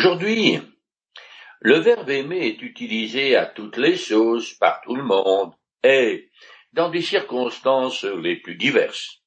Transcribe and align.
Aujourd'hui, 0.00 0.58
le 1.60 1.78
verbe 1.78 2.08
aimer 2.08 2.46
est 2.46 2.62
utilisé 2.62 3.36
à 3.36 3.44
toutes 3.44 3.76
les 3.76 3.98
sauces 3.98 4.54
par 4.54 4.80
tout 4.80 4.96
le 4.96 5.02
monde 5.02 5.52
et 5.84 6.30
dans 6.72 6.88
des 6.88 7.02
circonstances 7.02 8.04
les 8.04 8.36
plus 8.36 8.54
diverses. 8.54 9.18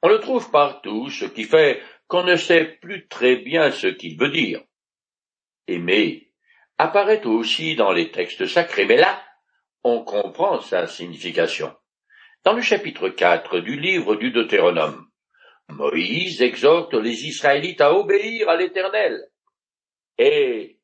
On 0.00 0.08
le 0.08 0.20
trouve 0.20 0.52
partout, 0.52 1.10
ce 1.10 1.24
qui 1.24 1.42
fait 1.42 1.82
qu'on 2.06 2.22
ne 2.22 2.36
sait 2.36 2.78
plus 2.80 3.08
très 3.08 3.38
bien 3.38 3.72
ce 3.72 3.88
qu'il 3.88 4.16
veut 4.16 4.30
dire. 4.30 4.62
Aimer 5.66 6.30
apparaît 6.78 7.26
aussi 7.26 7.74
dans 7.74 7.90
les 7.90 8.12
textes 8.12 8.46
sacrés, 8.46 8.86
mais 8.86 8.98
là, 8.98 9.20
on 9.82 10.04
comprend 10.04 10.60
sa 10.60 10.86
signification. 10.86 11.74
Dans 12.44 12.52
le 12.52 12.62
chapitre 12.62 13.08
4 13.08 13.58
du 13.58 13.80
livre 13.80 14.14
du 14.14 14.30
Deutéronome, 14.30 15.08
Moïse 15.68 16.40
exhorte 16.40 16.94
les 16.94 17.26
Israélites 17.26 17.80
à 17.80 17.92
obéir 17.94 18.48
à 18.48 18.54
l'Éternel. 18.54 19.24
Et 20.18 20.78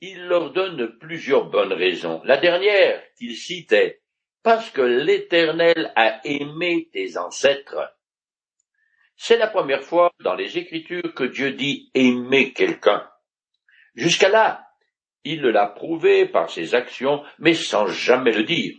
il 0.00 0.26
leur 0.26 0.52
donne 0.52 0.98
plusieurs 0.98 1.46
bonnes 1.46 1.72
raisons. 1.72 2.20
La 2.24 2.36
dernière 2.36 3.02
qu'il 3.16 3.36
citait, 3.36 4.02
parce 4.42 4.70
que 4.70 4.82
l'Éternel 4.82 5.92
a 5.96 6.20
aimé 6.24 6.88
tes 6.92 7.16
ancêtres. 7.16 7.92
C'est 9.16 9.38
la 9.38 9.46
première 9.46 9.82
fois 9.82 10.12
dans 10.20 10.34
les 10.34 10.58
Écritures 10.58 11.14
que 11.14 11.24
Dieu 11.24 11.52
dit 11.52 11.90
aimer 11.94 12.52
quelqu'un. 12.52 13.08
Jusqu'à 13.94 14.28
là, 14.28 14.66
il 15.24 15.42
l'a 15.42 15.66
prouvé 15.66 16.26
par 16.26 16.50
ses 16.50 16.74
actions, 16.74 17.24
mais 17.38 17.54
sans 17.54 17.86
jamais 17.86 18.32
le 18.32 18.44
dire. 18.44 18.76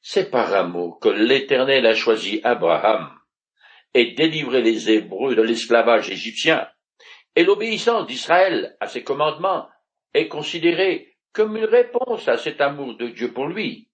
C'est 0.00 0.30
par 0.30 0.54
amour 0.54 0.98
que 1.00 1.08
l'Éternel 1.08 1.84
a 1.86 1.94
choisi 1.94 2.40
Abraham 2.42 3.10
et 3.94 4.14
délivré 4.14 4.62
les 4.62 4.90
Hébreux 4.90 5.34
de 5.34 5.42
l'esclavage 5.42 6.10
égyptien, 6.10 6.66
et 7.36 7.44
l'obéissance 7.44 8.06
d'Israël 8.06 8.76
à 8.80 8.86
ses 8.86 9.04
commandements 9.04 9.68
est 10.14 10.28
considérée 10.28 11.16
comme 11.32 11.56
une 11.56 11.64
réponse 11.64 12.28
à 12.28 12.36
cet 12.36 12.60
amour 12.60 12.96
de 12.96 13.08
Dieu 13.08 13.32
pour 13.32 13.46
lui. 13.46 13.88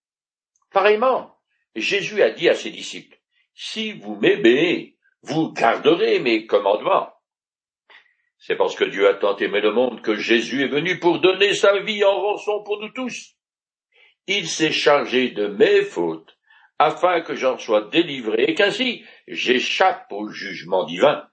Pareillement, 0.73 1.37
Jésus 1.75 2.23
a 2.23 2.31
dit 2.31 2.49
à 2.49 2.55
ses 2.55 2.71
disciples, 2.71 3.17
Si 3.55 3.93
vous 3.93 4.17
m'aimez, 4.17 4.97
vous 5.23 5.53
garderez 5.53 6.19
mes 6.19 6.47
commandements. 6.47 7.13
C'est 8.39 8.57
parce 8.57 8.77
que 8.77 8.85
Dieu 8.85 9.09
a 9.09 9.15
tant 9.15 9.37
aimé 9.37 9.61
le 9.61 9.73
monde 9.73 10.01
que 10.03 10.15
Jésus 10.15 10.63
est 10.63 10.69
venu 10.69 10.99
pour 10.99 11.21
donner 11.21 11.55
sa 11.55 11.81
vie 11.81 12.05
en 12.05 12.21
rançon 12.21 12.63
pour 12.65 12.81
nous 12.81 12.91
tous. 12.91 13.35
Il 14.27 14.47
s'est 14.47 14.73
chargé 14.73 15.31
de 15.31 15.47
mes 15.47 15.83
fautes, 15.83 16.39
afin 16.79 17.21
que 17.23 17.35
j'en 17.35 17.59
sois 17.59 17.89
délivré 17.89 18.45
et 18.49 18.55
qu'ainsi 18.55 19.05
j'échappe 19.27 20.07
au 20.13 20.29
jugement 20.29 20.85
divin. 20.85 21.28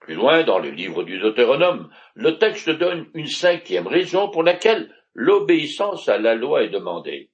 Plus 0.00 0.14
loin 0.14 0.42
dans 0.44 0.58
le 0.58 0.70
livre 0.70 1.02
du 1.02 1.18
Deutéronome, 1.18 1.90
le 2.14 2.38
texte 2.38 2.70
donne 2.70 3.08
une 3.14 3.26
cinquième 3.26 3.86
raison 3.86 4.30
pour 4.30 4.42
laquelle 4.42 4.94
l'obéissance 5.14 6.08
à 6.08 6.18
la 6.18 6.34
loi 6.34 6.64
est 6.64 6.70
demandée. 6.70 7.30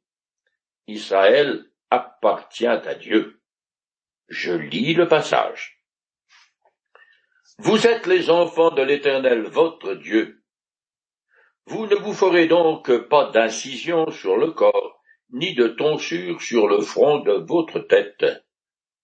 Israël 0.89 1.64
appartient 1.91 2.67
à 2.67 2.95
Dieu. 2.95 3.41
Je 4.28 4.53
lis 4.53 4.95
le 4.95 5.06
passage. 5.06 5.81
Vous 7.58 7.86
êtes 7.86 8.06
les 8.06 8.31
enfants 8.31 8.70
de 8.70 8.83
l'Éternel 8.83 9.42
votre 9.45 9.95
Dieu. 9.95 10.42
Vous 11.67 11.86
ne 11.86 11.95
vous 11.95 12.12
ferez 12.12 12.47
donc 12.47 12.92
pas 13.08 13.30
d'incision 13.30 14.11
sur 14.11 14.36
le 14.36 14.51
corps, 14.51 15.01
ni 15.30 15.55
de 15.55 15.69
tonsure 15.69 16.41
sur 16.42 16.69
le 16.69 16.80
front 16.80 17.20
de 17.20 17.33
votre 17.33 17.80
tête. 17.80 18.25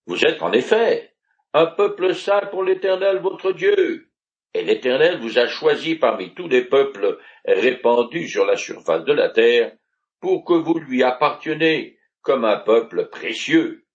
Vous 0.06 0.24
êtes 0.24 0.42
en 0.42 0.52
effet 0.52 1.11
un 1.55 1.67
peuple 1.67 2.14
saint 2.14 2.47
pour 2.50 2.64
l'Éternel 2.64 3.19
votre 3.19 3.53
Dieu, 3.53 4.11
et 4.55 4.62
l'Éternel 4.62 5.19
vous 5.20 5.39
a 5.39 5.47
choisi 5.47 5.94
parmi 5.94 6.34
tous 6.34 6.48
les 6.48 6.64
peuples 6.64 7.19
répandus 7.44 8.28
sur 8.28 8.44
la 8.44 8.56
surface 8.56 9.05
de 9.05 9.12
la 9.12 9.28
terre, 9.28 9.72
pour 10.20 10.44
que 10.44 10.53
vous 10.53 10.78
lui 10.78 11.03
apparteniez 11.03 11.98
comme 12.20 12.44
un 12.44 12.59
peuple 12.59 13.09
précieux. 13.09 13.87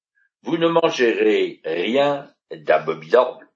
Vous 0.44 0.58
ne 0.58 0.68
mangerez 0.68 1.62
rien 1.64 2.32
d'abominable. 2.52 3.50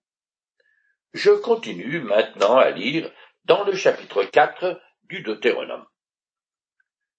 Je 1.13 1.31
continue 1.31 1.99
maintenant 1.99 2.57
à 2.57 2.69
lire 2.71 3.11
dans 3.45 3.63
le 3.63 3.75
chapitre 3.75 4.23
4 4.23 4.79
du 5.03 5.21
Deutéronome. 5.21 5.85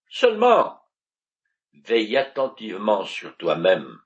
Seulement, 0.08 0.80
veille 1.84 2.16
attentivement 2.16 3.04
sur 3.04 3.36
toi-même, 3.36 3.98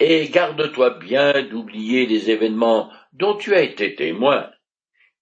et 0.00 0.28
garde-toi 0.28 0.90
bien 0.90 1.42
d'oublier 1.42 2.06
les 2.06 2.30
événements 2.30 2.90
dont 3.12 3.36
tu 3.36 3.54
as 3.54 3.62
été 3.62 3.94
témoin, 3.94 4.50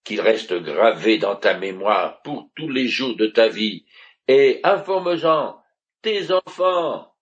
qu'ils 0.05 0.21
restent 0.21 0.55
gravés 0.55 1.19
dans 1.19 1.37
ta 1.37 1.59
mémoire 1.59 2.21
pour 2.23 2.51
tous 2.55 2.69
les 2.69 2.87
jours 2.87 3.17
de 3.17 3.27
ta 3.27 3.49
vie, 3.49 3.87
et 4.29 4.61
informe-en 4.65 5.61
tes 6.03 6.31
enfants 6.31 7.13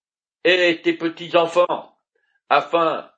et 0.45 0.81
tes 0.83 0.95
petits-enfants, 0.95 1.99
afin 2.49 3.11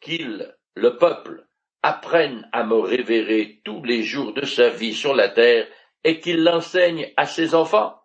qu'ils, 0.00 0.54
le 0.74 0.96
peuple, 0.96 1.46
apprenne 1.82 2.48
à 2.52 2.64
me 2.64 2.74
révérer 2.74 3.60
tous 3.64 3.82
les 3.84 4.02
jours 4.02 4.34
de 4.34 4.44
sa 4.44 4.68
vie 4.68 4.94
sur 4.94 5.14
la 5.14 5.28
terre 5.28 5.68
et 6.04 6.20
qu'il 6.20 6.42
l'enseigne 6.42 7.12
à 7.16 7.26
ses 7.26 7.54
enfants. 7.54 8.00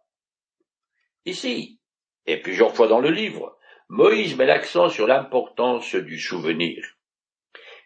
Ici, 1.25 1.79
et 2.25 2.37
plusieurs 2.37 2.75
fois 2.75 2.87
dans 2.87 2.99
le 2.99 3.09
livre, 3.09 3.57
Moïse 3.89 4.35
met 4.35 4.45
l'accent 4.45 4.89
sur 4.89 5.07
l'importance 5.07 5.95
du 5.95 6.19
souvenir. 6.19 6.83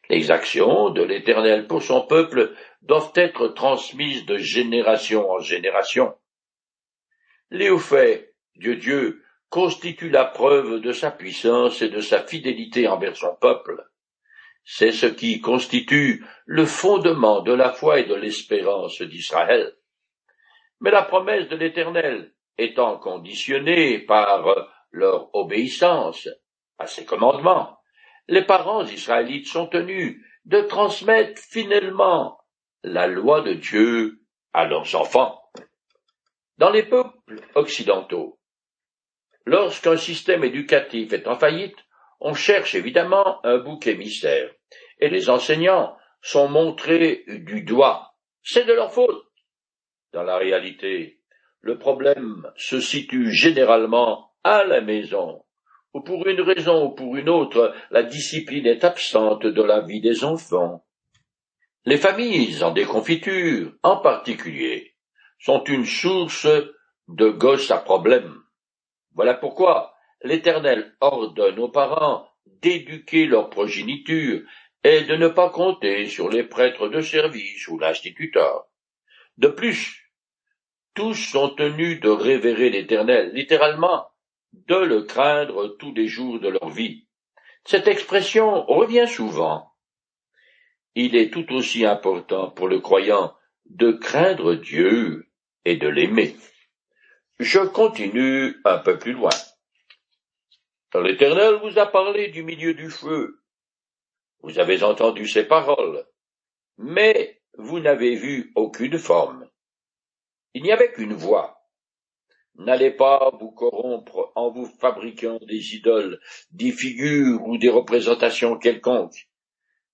Les 0.09 0.31
actions 0.31 0.89
de 0.89 1.03
l'Éternel 1.03 1.67
pour 1.67 1.83
son 1.83 2.01
peuple 2.01 2.55
doivent 2.81 3.11
être 3.15 3.49
transmises 3.49 4.25
de 4.25 4.37
génération 4.37 5.29
en 5.29 5.39
génération. 5.39 6.15
Les 7.49 7.69
hauts 7.69 7.81
de 8.55 8.73
Dieu 8.73 9.23
constituent 9.49 10.09
la 10.09 10.25
preuve 10.25 10.79
de 10.81 10.91
sa 10.91 11.11
puissance 11.11 11.81
et 11.81 11.89
de 11.89 11.99
sa 11.99 12.23
fidélité 12.23 12.87
envers 12.87 13.15
son 13.15 13.35
peuple. 13.35 13.83
C'est 14.63 14.91
ce 14.91 15.05
qui 15.05 15.39
constitue 15.39 16.25
le 16.45 16.65
fondement 16.65 17.41
de 17.41 17.53
la 17.53 17.71
foi 17.71 17.99
et 17.99 18.05
de 18.05 18.15
l'espérance 18.15 19.01
d'Israël. 19.01 19.73
Mais 20.81 20.91
la 20.91 21.03
promesse 21.03 21.47
de 21.47 21.55
l'Éternel 21.55 22.33
étant 22.57 22.97
conditionnée 22.97 23.99
par 23.99 24.73
leur 24.91 25.33
obéissance 25.35 26.27
à 26.77 26.87
ses 26.87 27.05
commandements, 27.05 27.77
les 28.27 28.43
parents 28.43 28.85
israélites 28.85 29.47
sont 29.47 29.67
tenus 29.67 30.21
de 30.45 30.61
transmettre 30.61 31.41
finalement 31.41 32.39
la 32.83 33.07
loi 33.07 33.41
de 33.41 33.53
Dieu 33.53 34.21
à 34.53 34.65
leurs 34.65 34.95
enfants. 34.95 35.41
Dans 36.57 36.69
les 36.69 36.83
peuples 36.83 37.41
occidentaux, 37.55 38.39
lorsqu'un 39.45 39.97
système 39.97 40.43
éducatif 40.43 41.13
est 41.13 41.27
en 41.27 41.37
faillite, 41.37 41.77
on 42.19 42.33
cherche 42.33 42.75
évidemment 42.75 43.45
un 43.45 43.59
bouc 43.59 43.87
émissaire 43.87 44.51
et 44.99 45.09
les 45.09 45.29
enseignants 45.29 45.95
sont 46.21 46.49
montrés 46.49 47.23
du 47.27 47.61
doigt. 47.61 48.15
C'est 48.41 48.65
de 48.65 48.73
leur 48.73 48.91
faute. 48.91 49.23
Dans 50.13 50.23
la 50.23 50.37
réalité, 50.37 51.21
le 51.61 51.77
problème 51.77 52.51
se 52.55 52.79
situe 52.79 53.31
généralement 53.31 54.26
à 54.43 54.63
la 54.63 54.81
maison, 54.81 55.43
où 55.93 56.01
pour 56.01 56.27
une 56.27 56.41
raison 56.41 56.85
ou 56.85 56.89
pour 56.91 57.15
une 57.15 57.29
autre, 57.29 57.73
la 57.91 58.03
discipline 58.03 58.65
est 58.65 58.83
absente 58.83 59.45
de 59.45 59.63
la 59.63 59.81
vie 59.81 60.01
des 60.01 60.23
enfants. 60.23 60.85
Les 61.85 61.97
familles 61.97 62.63
en 62.63 62.71
déconfiture, 62.71 63.71
en 63.83 63.97
particulier, 63.97 64.95
sont 65.39 65.63
une 65.65 65.85
source 65.85 66.47
de 67.07 67.29
gosses 67.29 67.71
à 67.71 67.77
problème. 67.77 68.35
Voilà 69.13 69.33
pourquoi 69.33 69.93
l'Éternel 70.21 70.95
ordonne 70.99 71.59
aux 71.59 71.69
parents 71.69 72.27
d'éduquer 72.61 73.25
leur 73.25 73.49
progéniture 73.49 74.41
et 74.83 75.01
de 75.01 75.15
ne 75.15 75.27
pas 75.27 75.49
compter 75.49 76.07
sur 76.07 76.29
les 76.29 76.43
prêtres 76.43 76.87
de 76.87 77.01
service 77.01 77.67
ou 77.67 77.77
l'instituteur. 77.79 78.67
De 79.37 79.47
plus, 79.47 80.11
tous 80.93 81.13
sont 81.13 81.49
tenus 81.49 81.99
de 81.99 82.09
révérer 82.09 82.69
l'Éternel, 82.69 83.31
littéralement, 83.33 84.07
de 84.53 84.75
le 84.75 85.03
craindre 85.03 85.75
tous 85.79 85.93
les 85.93 86.07
jours 86.07 86.39
de 86.39 86.49
leur 86.49 86.69
vie. 86.69 87.07
Cette 87.65 87.87
expression 87.87 88.63
revient 88.65 89.07
souvent. 89.07 89.71
Il 90.95 91.15
est 91.15 91.31
tout 91.31 91.51
aussi 91.53 91.85
important 91.85 92.49
pour 92.49 92.67
le 92.67 92.79
croyant 92.79 93.35
de 93.65 93.91
craindre 93.91 94.55
Dieu 94.55 95.29
et 95.65 95.75
de 95.75 95.87
l'aimer. 95.87 96.35
Je 97.39 97.59
continue 97.59 98.55
un 98.65 98.79
peu 98.79 98.97
plus 98.97 99.13
loin. 99.13 99.29
L'Éternel 100.95 101.55
vous 101.61 101.77
a 101.77 101.85
parlé 101.85 102.29
du 102.29 102.41
milieu 102.43 102.73
du 102.73 102.89
feu, 102.89 103.43
vous 104.41 104.59
avez 104.59 104.83
entendu 104.83 105.27
ces 105.27 105.45
paroles, 105.45 106.07
mais 106.77 107.41
vous 107.57 107.79
n'avez 107.79 108.15
vu 108.15 108.51
aucune 108.55 108.97
forme. 108.97 109.49
Il 110.53 110.63
n'y 110.63 110.71
avait 110.71 110.91
qu'une 110.91 111.13
voix. 111.13 111.56
N'allez 112.57 112.91
pas 112.91 113.31
vous 113.39 113.51
corrompre 113.51 114.31
en 114.35 114.49
vous 114.49 114.65
fabriquant 114.65 115.39
des 115.47 115.75
idoles, 115.75 116.19
des 116.51 116.71
figures 116.71 117.47
ou 117.47 117.57
des 117.57 117.69
représentations 117.69 118.57
quelconques. 118.57 119.27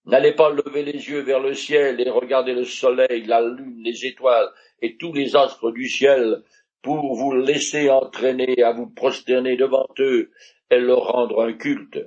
N'allez 0.05 0.33
pas 0.33 0.49
lever 0.49 0.83
les 0.83 1.09
yeux 1.09 1.21
vers 1.21 1.41
le 1.41 1.53
ciel 1.53 1.99
et 1.99 2.09
regarder 2.09 2.53
le 2.53 2.63
soleil, 2.63 3.25
la 3.25 3.41
lune, 3.41 3.81
les 3.83 4.05
étoiles 4.05 4.49
et 4.81 4.95
tous 4.97 5.11
les 5.13 5.35
astres 5.35 5.71
du 5.71 5.87
ciel 5.89 6.41
pour 6.81 7.15
vous 7.15 7.33
laisser 7.33 7.89
entraîner 7.89 8.61
à 8.63 8.71
vous 8.71 8.89
prosterner 8.89 9.57
devant 9.57 9.87
eux 9.99 10.31
et 10.69 10.79
leur 10.79 11.07
rendre 11.07 11.41
un 11.41 11.53
culte. 11.53 11.99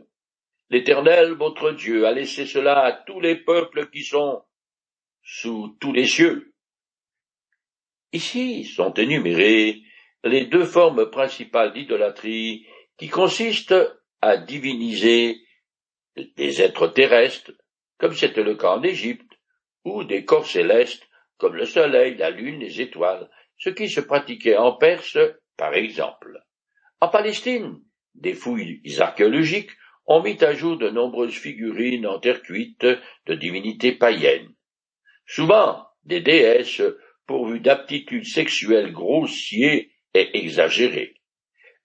L'Éternel, 0.70 1.32
votre 1.32 1.70
Dieu, 1.73 2.06
a 2.06 2.12
laissé 2.12 2.44
cela 2.44 2.81
à 2.81 2.93
tous 2.93 3.20
les 3.20 3.37
peuples 3.37 3.88
qui 3.91 4.03
sont 4.03 4.43
sous 5.23 5.76
tous 5.81 5.93
les 5.93 6.06
cieux. 6.06 6.55
Ici 8.12 8.64
sont 8.64 8.93
énumérées 8.94 9.82
les 10.25 10.47
deux 10.47 10.65
formes 10.65 11.11
principales 11.11 11.73
d'idolâtrie 11.73 12.67
qui 12.99 13.09
consistent 13.09 13.75
à 14.21 14.37
diviniser 14.37 15.39
des 16.37 16.63
êtres 16.63 16.89
terrestres 16.89 17.53
comme 17.99 18.15
c'était 18.15 18.43
le 18.43 18.57
cas 18.57 18.73
en 18.73 18.83
Égypte, 18.83 19.33
ou 19.85 20.05
des 20.05 20.25
corps 20.25 20.47
célestes, 20.47 21.07
comme 21.39 21.55
le 21.55 21.65
soleil, 21.65 22.17
la 22.17 22.31
lune, 22.31 22.61
les 22.61 22.81
étoiles, 22.81 23.31
ce 23.59 23.71
qui 23.71 23.89
se 23.89 24.01
pratiquait 24.01 24.57
en 24.57 24.73
Perse, 24.73 25.19
par 25.57 25.75
exemple. 25.75 26.43
En 27.01 27.09
Palestine, 27.09 27.81
des 28.15 28.35
fouilles 28.35 28.83
archéologiques 28.99 29.71
ont 30.07 30.23
mis 30.23 30.43
à 30.43 30.53
jour 30.53 30.77
de 30.77 30.89
nombreuses 30.89 31.35
figurines 31.37 32.07
en 32.07 32.19
terre 32.19 32.43
cuite 32.43 32.87
de 33.27 33.35
divinités 33.35 33.93
païennes. 33.93 34.53
Souvent, 35.27 35.87
des 36.05 36.21
déesses 36.21 36.83
pourvues 37.27 37.61
d'aptitudes 37.61 38.27
sexuelles 38.27 38.93
grossières 38.93 39.83
et 40.17 40.39
exagérées. 40.39 41.21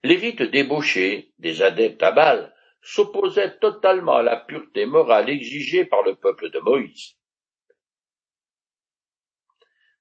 Les 0.04 0.16
rites 0.16 0.42
débauchés 0.42 1.34
des 1.38 1.62
adeptes 1.62 2.02
à 2.02 2.12
Baal 2.12 2.56
s'opposait 2.82 3.58
totalement 3.60 4.18
à 4.18 4.24
la 4.24 4.38
pureté 4.38 4.86
morale 4.86 5.30
exigée 5.30 5.86
par 5.86 6.02
le 6.02 6.16
peuple 6.16 6.50
de 6.50 6.60
Moïse. 6.60 7.16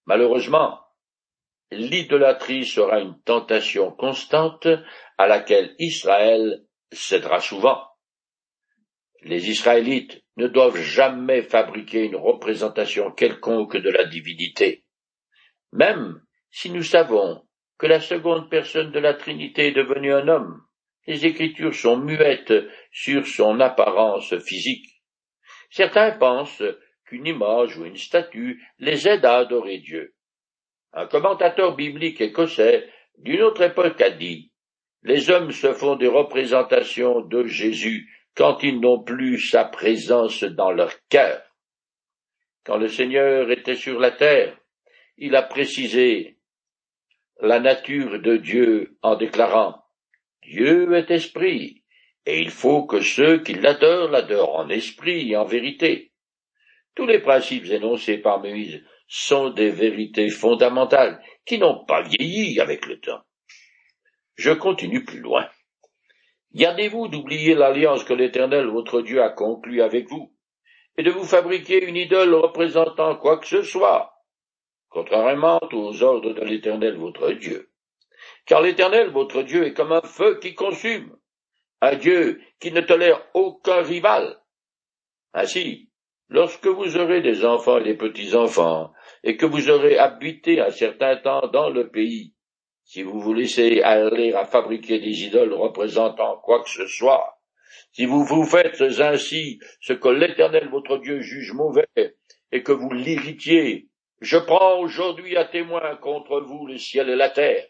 Malheureusement, 0.07 0.81
l'idolâtrie 1.71 2.65
sera 2.65 3.01
une 3.01 3.21
tentation 3.23 3.93
constante 3.93 4.67
à 5.19 5.27
laquelle 5.27 5.75
Israël 5.79 6.65
cédera 6.91 7.41
souvent. 7.41 7.87
Les 9.23 9.51
Israélites 9.51 10.25
ne 10.37 10.47
doivent 10.49 10.81
jamais 10.81 11.43
fabriquer 11.43 12.05
une 12.05 12.17
représentation 12.17 13.13
quelconque 13.13 13.77
de 13.77 13.91
la 13.91 14.05
divinité. 14.05 14.85
Même 15.73 16.23
si 16.51 16.71
nous 16.71 16.83
savons 16.83 17.47
que 17.81 17.87
la 17.87 18.01
seconde 18.01 18.51
personne 18.51 18.93
de 18.93 18.99
la 18.99 19.15
Trinité 19.15 19.69
est 19.69 19.73
devenue 19.73 20.13
un 20.13 20.29
homme, 20.29 20.61
les 21.07 21.25
Écritures 21.25 21.75
sont 21.75 21.97
muettes 21.97 22.53
sur 22.93 23.27
son 23.27 23.59
apparence 23.59 24.37
physique. 24.39 25.03
Certains 25.71 26.13
pensent 26.13 26.63
qu'une 27.07 27.27
image 27.27 27.79
ou 27.79 27.87
une 27.87 27.97
statue 27.97 28.63
les 28.79 29.09
aide 29.09 29.25
à 29.25 29.39
adorer 29.39 29.79
Dieu. 29.79 30.15
Un 30.93 31.07
commentateur 31.07 31.75
biblique 31.75 32.21
écossais 32.21 32.87
d'une 33.17 33.41
autre 33.41 33.63
époque 33.63 34.01
a 34.03 34.11
dit 34.11 34.53
Les 35.03 35.31
hommes 35.31 35.51
se 35.51 35.73
font 35.73 35.97
des 35.97 36.09
représentations 36.09 37.23
de 37.23 37.47
Jésus 37.47 38.11
quand 38.37 38.63
ils 38.63 38.79
n'ont 38.79 39.03
plus 39.03 39.41
sa 39.41 39.65
présence 39.65 40.45
dans 40.45 40.71
leur 40.71 40.93
cœur. 41.09 41.43
Quand 42.63 42.77
le 42.77 42.89
Seigneur 42.89 43.51
était 43.51 43.75
sur 43.75 43.99
la 43.99 44.11
terre, 44.11 44.55
il 45.17 45.35
a 45.35 45.43
précisé 45.43 46.40
la 47.43 47.61
nature 47.61 48.21
de 48.21 48.37
Dieu 48.37 48.99
en 49.03 49.17
déclarant 49.17 49.83
Dieu 50.43 50.95
est 50.95 51.11
esprit, 51.11 51.83
et 52.27 52.41
il 52.41 52.51
faut 52.51 52.85
que 52.85 53.01
ceux 53.01 53.39
qui 53.43 53.55
l'adorent 53.55 54.11
l'adorent 54.11 54.57
en 54.57 54.69
esprit 54.69 55.31
et 55.31 55.37
en 55.37 55.45
vérité. 55.45 56.13
Tous 56.95 57.07
les 57.07 57.21
principes 57.21 57.67
énoncés 57.67 58.19
par 58.19 58.41
Moïse 58.41 58.83
sont 59.07 59.51
des 59.51 59.71
vérités 59.71 60.29
fondamentales 60.29 61.23
qui 61.47 61.59
n'ont 61.59 61.85
pas 61.85 62.03
vieilli 62.03 62.61
avec 62.61 62.87
le 62.87 63.01
temps. 63.01 63.23
Je 64.37 64.51
continue 64.51 65.05
plus 65.05 65.21
loin. 65.21 65.49
Gardez-vous 66.53 67.09
d'oublier 67.09 67.55
l'alliance 67.55 68.05
que 68.05 68.15
l'Éternel 68.15 68.67
votre 68.67 69.03
Dieu 69.03 69.23
a 69.23 69.31
conclue 69.31 69.83
avec 69.83 70.09
vous, 70.09 70.35
et 70.97 71.03
de 71.03 71.11
vous 71.11 71.25
fabriquer 71.25 71.85
une 71.85 71.97
idole 71.97 72.35
représentant 72.35 73.17
quoi 73.17 73.39
que 73.39 73.47
ce 73.47 73.63
soit, 73.63 74.10
contrairement 74.91 75.61
aux 75.73 76.03
ordres 76.03 76.35
de 76.35 76.43
l'Éternel 76.43 76.97
votre 76.97 77.33
Dieu. 77.33 77.71
Car 78.45 78.61
l'Éternel, 78.61 79.11
votre 79.11 79.43
Dieu, 79.43 79.65
est 79.65 79.73
comme 79.73 79.93
un 79.93 80.03
feu 80.03 80.39
qui 80.41 80.55
consume, 80.55 81.17
un 81.81 81.97
Dieu 81.97 82.41
qui 82.59 82.73
ne 82.73 82.81
tolère 82.81 83.25
aucun 83.33 83.83
rival. 83.83 84.39
Ainsi, 85.33 85.89
lorsque 86.29 86.67
vous 86.67 86.97
aurez 86.97 87.23
des 87.23 87.45
enfants 87.45 87.79
et 87.79 87.85
des 87.85 87.97
petits-enfants, 87.97 88.93
et 89.23 89.37
que 89.37 89.47
vous 89.47 89.71
aurez 89.71 89.97
habité 89.97 90.61
un 90.61 90.71
certain 90.71 91.17
temps 91.17 91.47
dans 91.49 91.71
le 91.71 91.89
pays, 91.89 92.35
si 92.85 93.03
vous 93.03 93.21
vous 93.21 93.35
laissez 93.35 93.83
aller 93.83 94.33
à 94.33 94.45
fabriquer 94.45 94.99
des 94.99 95.25
idoles 95.25 95.55
représentant 95.55 96.39
quoi 96.39 96.63
que 96.63 96.71
ce 96.71 96.87
soit, 96.87 97.39
si 97.93 98.05
vous 98.05 98.25
vous 98.25 98.45
faites 98.45 98.81
ainsi 99.01 99.61
ce 99.81 99.93
que 99.93 100.09
l'Éternel 100.09 100.69
votre 100.71 100.99
Dieu 100.99 101.21
juge 101.21 101.53
mauvais, 101.53 101.87
et 102.53 102.63
que 102.65 102.73
vous 102.73 102.91
l'irritiez, 102.91 103.90
je 104.21 104.39
prends 104.39 104.79
aujourd'hui 104.79 105.37
à 105.37 105.45
témoin 105.45 105.97
contre 105.97 106.41
vous 106.41 106.67
le 106.67 106.79
ciel 106.79 107.09
et 107.09 107.17
la 107.17 107.31
terre, 107.31 107.67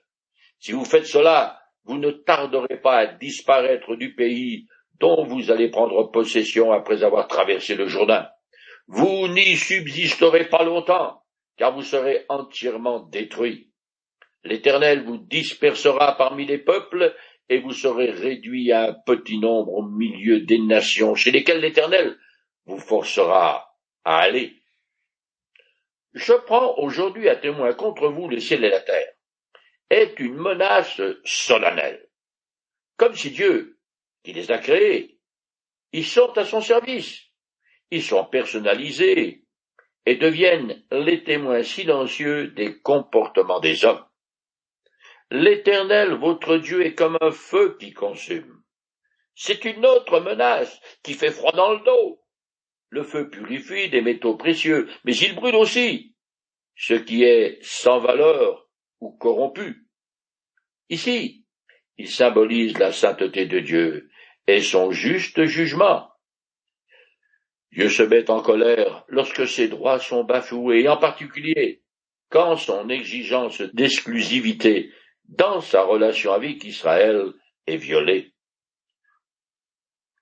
si 0.58 0.72
vous 0.72 0.84
faites 0.84 1.06
cela, 1.06 1.60
vous 1.84 1.98
ne 1.98 2.10
tarderez 2.10 2.80
pas 2.82 2.98
à 2.98 3.06
disparaître 3.06 3.96
du 3.96 4.14
pays 4.14 4.66
dont 5.00 5.24
vous 5.24 5.50
allez 5.50 5.70
prendre 5.70 6.10
possession 6.10 6.72
après 6.72 7.02
avoir 7.02 7.26
traversé 7.26 7.74
le 7.74 7.86
Jourdain. 7.86 8.28
Vous 8.86 9.28
n'y 9.28 9.56
subsisterez 9.56 10.48
pas 10.48 10.64
longtemps, 10.64 11.22
car 11.56 11.74
vous 11.74 11.82
serez 11.82 12.26
entièrement 12.28 13.00
détruits. 13.00 13.70
L'Éternel 14.44 15.04
vous 15.04 15.18
dispersera 15.18 16.16
parmi 16.16 16.44
les 16.46 16.58
peuples, 16.58 17.14
et 17.48 17.58
vous 17.58 17.72
serez 17.72 18.10
réduits 18.10 18.70
à 18.70 18.90
un 18.90 18.92
petit 19.06 19.38
nombre 19.38 19.72
au 19.72 19.82
milieu 19.82 20.40
des 20.40 20.58
nations 20.58 21.16
chez 21.16 21.32
lesquelles 21.32 21.60
l'Éternel 21.60 22.16
vous 22.66 22.78
forcera 22.78 23.74
à 24.04 24.18
aller. 24.18 24.59
Je 26.12 26.32
prends 26.32 26.76
aujourd'hui 26.78 27.28
à 27.28 27.36
témoin 27.36 27.72
contre 27.72 28.08
vous 28.08 28.28
le 28.28 28.40
ciel 28.40 28.64
et 28.64 28.70
la 28.70 28.80
terre 28.80 29.12
est 29.90 30.18
une 30.20 30.36
menace 30.36 31.00
solennelle. 31.24 32.08
Comme 32.96 33.14
si 33.14 33.30
Dieu, 33.30 33.78
qui 34.22 34.32
les 34.32 34.50
a 34.50 34.58
créés, 34.58 35.18
ils 35.92 36.06
sont 36.06 36.36
à 36.38 36.44
son 36.44 36.60
service, 36.60 37.22
ils 37.90 38.02
sont 38.02 38.24
personnalisés 38.24 39.44
et 40.06 40.16
deviennent 40.16 40.84
les 40.90 41.24
témoins 41.24 41.62
silencieux 41.62 42.48
des 42.48 42.80
comportements 42.80 43.60
des 43.60 43.84
hommes. 43.84 44.04
L'Éternel, 45.30 46.14
votre 46.14 46.56
Dieu, 46.56 46.84
est 46.84 46.94
comme 46.94 47.18
un 47.20 47.30
feu 47.30 47.76
qui 47.78 47.92
consume. 47.92 48.62
C'est 49.34 49.64
une 49.64 49.86
autre 49.86 50.20
menace 50.20 50.80
qui 51.02 51.14
fait 51.14 51.30
froid 51.30 51.52
dans 51.52 51.72
le 51.72 51.80
dos. 51.80 52.19
Le 52.90 53.04
feu 53.04 53.30
purifie 53.30 53.88
des 53.88 54.02
métaux 54.02 54.36
précieux, 54.36 54.88
mais 55.04 55.16
il 55.16 55.34
brûle 55.34 55.54
aussi, 55.54 56.14
ce 56.76 56.94
qui 56.94 57.22
est 57.22 57.58
sans 57.62 58.00
valeur 58.00 58.68
ou 59.00 59.12
corrompu. 59.12 59.86
Ici, 60.88 61.44
il 61.98 62.08
symbolise 62.08 62.76
la 62.78 62.92
sainteté 62.92 63.46
de 63.46 63.60
Dieu 63.60 64.10
et 64.46 64.60
son 64.60 64.90
juste 64.90 65.44
jugement. 65.44 66.10
Dieu 67.70 67.88
se 67.88 68.02
met 68.02 68.28
en 68.28 68.42
colère 68.42 69.04
lorsque 69.06 69.46
ses 69.46 69.68
droits 69.68 70.00
sont 70.00 70.24
bafoués, 70.24 70.88
en 70.88 70.96
particulier 70.96 71.82
quand 72.30 72.56
son 72.56 72.88
exigence 72.88 73.60
d'exclusivité 73.60 74.92
dans 75.24 75.60
sa 75.60 75.82
relation 75.82 76.32
avec 76.32 76.64
Israël 76.64 77.32
est 77.66 77.76
violée. 77.76 78.32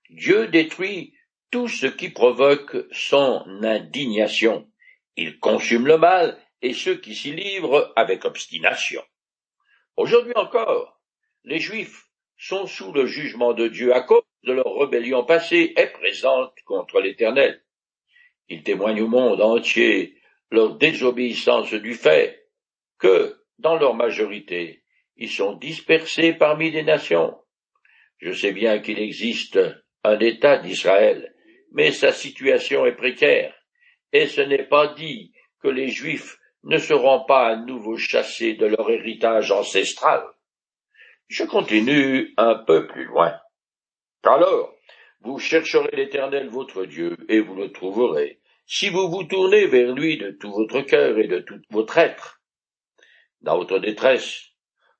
Dieu 0.09 0.47
détruit 0.47 1.13
tout 1.51 1.67
ce 1.67 1.87
qui 1.87 2.09
provoque 2.09 2.77
son 2.91 3.43
indignation. 3.63 4.69
Il 5.15 5.39
consume 5.39 5.87
le 5.87 5.97
mal 5.97 6.37
et 6.61 6.73
ceux 6.73 6.95
qui 6.95 7.15
s'y 7.15 7.31
livrent 7.31 7.91
avec 7.95 8.25
obstination. 8.25 9.01
Aujourd'hui 9.97 10.33
encore, 10.35 11.01
les 11.43 11.59
Juifs 11.59 12.05
sont 12.37 12.67
sous 12.67 12.91
le 12.91 13.05
jugement 13.05 13.53
de 13.53 13.67
Dieu 13.67 13.93
à 13.93 14.01
cause 14.01 14.23
de 14.43 14.53
leur 14.53 14.73
rébellion 14.77 15.25
passée 15.25 15.73
et 15.75 15.87
présente 15.87 16.53
contre 16.65 17.01
l'Éternel. 17.01 17.63
Ils 18.47 18.63
témoignent 18.63 19.01
au 19.01 19.07
monde 19.07 19.41
entier 19.41 20.15
leur 20.51 20.75
désobéissance 20.75 21.73
du 21.73 21.93
fait 21.93 22.47
que, 22.97 23.37
dans 23.57 23.75
leur 23.75 23.93
majorité, 23.93 24.83
ils 25.17 25.29
sont 25.29 25.53
dispersés 25.53 26.33
parmi 26.33 26.71
les 26.71 26.83
nations. 26.83 27.37
Je 28.19 28.31
sais 28.31 28.53
bien 28.53 28.79
qu'il 28.79 28.99
existe 28.99 29.59
un 30.03 30.19
État 30.19 30.57
d'Israël, 30.57 31.35
mais 31.71 31.91
sa 31.91 32.11
situation 32.11 32.85
est 32.85 32.95
précaire, 32.95 33.53
et 34.11 34.27
ce 34.27 34.41
n'est 34.41 34.67
pas 34.67 34.87
dit 34.93 35.33
que 35.61 35.67
les 35.67 35.89
Juifs 35.89 36.37
ne 36.63 36.77
seront 36.77 37.25
pas 37.25 37.47
à 37.47 37.55
nouveau 37.55 37.97
chassés 37.97 38.55
de 38.55 38.65
leur 38.65 38.89
héritage 38.89 39.51
ancestral. 39.51 40.23
Je 41.27 41.43
continue 41.43 42.33
un 42.37 42.55
peu 42.55 42.87
plus 42.87 43.05
loin. 43.05 43.39
Alors, 44.23 44.75
Vous 45.21 45.37
chercherez 45.37 45.89
l'Éternel 45.93 46.47
votre 46.47 46.85
Dieu, 46.85 47.17
et 47.27 47.41
vous 47.41 47.53
le 47.53 47.73
trouverez, 47.73 48.39
si 48.65 48.89
vous 48.89 49.09
vous 49.09 49.25
tournez 49.25 49.65
vers 49.67 49.93
lui 49.93 50.17
de 50.17 50.31
tout 50.31 50.51
votre 50.51 50.79
cœur 50.81 51.17
et 51.17 51.27
de 51.27 51.39
tout 51.39 51.59
votre 51.71 51.97
être. 51.97 52.41
Dans 53.41 53.57
votre 53.57 53.79
détresse, 53.79 54.51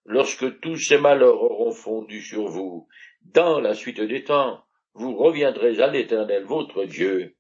lorsque 0.06 0.60
tous 0.60 0.76
ces 0.76 0.98
malheurs 0.98 1.42
auront 1.42 1.72
fondu 1.72 2.22
sur 2.22 2.48
vous, 2.48 2.90
dans 3.22 3.62
la 3.62 3.74
suite 3.76 4.02
des 4.02 4.26
temps, 4.26 4.62
vous 4.94 5.16
reviendrez 5.16 5.82
à 5.82 5.88
l'Éternel 5.88 6.44
votre 6.44 6.86
Dieu, 6.86 7.36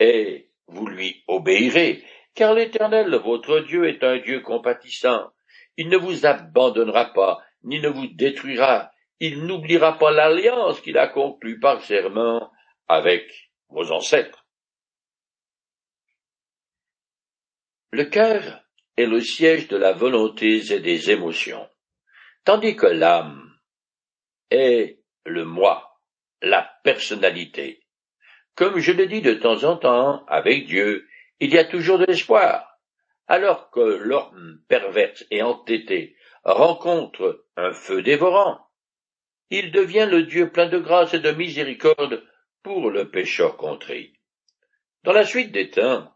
et 0.00 0.50
vous 0.66 0.86
lui 0.86 1.24
obéirez, 1.26 2.04
car 2.34 2.54
l'Éternel 2.54 3.14
votre 3.16 3.60
Dieu 3.60 3.88
est 3.88 4.04
un 4.04 4.18
Dieu 4.18 4.40
compatissant. 4.40 5.30
Il 5.76 5.88
ne 5.88 5.96
vous 5.96 6.26
abandonnera 6.26 7.12
pas, 7.12 7.38
ni 7.62 7.80
ne 7.80 7.88
vous 7.88 8.06
détruira. 8.06 8.90
Il 9.20 9.44
n'oubliera 9.46 9.98
pas 9.98 10.10
l'alliance 10.10 10.80
qu'il 10.80 10.98
a 10.98 11.08
conclue 11.08 11.58
par 11.58 11.82
serment 11.82 12.50
avec 12.86 13.50
vos 13.68 13.90
ancêtres. 13.90 14.46
Le 17.90 18.04
cœur 18.04 18.62
est 18.96 19.06
le 19.06 19.20
siège 19.20 19.68
de 19.68 19.76
la 19.76 19.92
volonté 19.92 20.72
et 20.72 20.80
des 20.80 21.10
émotions, 21.10 21.68
tandis 22.44 22.76
que 22.76 22.86
l'âme 22.86 23.58
est 24.50 25.00
le 25.24 25.44
moi, 25.44 25.87
la 26.42 26.70
personnalité. 26.84 27.82
Comme 28.54 28.78
je 28.78 28.92
le 28.92 29.06
dis 29.06 29.22
de 29.22 29.34
temps 29.34 29.64
en 29.64 29.76
temps, 29.76 30.24
avec 30.26 30.66
Dieu, 30.66 31.06
il 31.40 31.52
y 31.52 31.58
a 31.58 31.64
toujours 31.64 31.98
de 31.98 32.06
l'espoir. 32.06 32.78
Alors 33.26 33.70
que 33.70 33.80
l'homme 33.80 34.60
perverse 34.68 35.24
et 35.30 35.42
entêté 35.42 36.16
rencontre 36.44 37.44
un 37.56 37.72
feu 37.72 38.02
dévorant, 38.02 38.58
il 39.50 39.70
devient 39.70 40.08
le 40.10 40.24
Dieu 40.24 40.50
plein 40.50 40.68
de 40.68 40.78
grâce 40.78 41.14
et 41.14 41.20
de 41.20 41.30
miséricorde 41.30 42.22
pour 42.62 42.90
le 42.90 43.10
pécheur 43.10 43.56
contrit. 43.56 44.14
Dans 45.04 45.12
la 45.12 45.24
suite 45.24 45.52
des 45.52 45.70
temps 45.70 46.12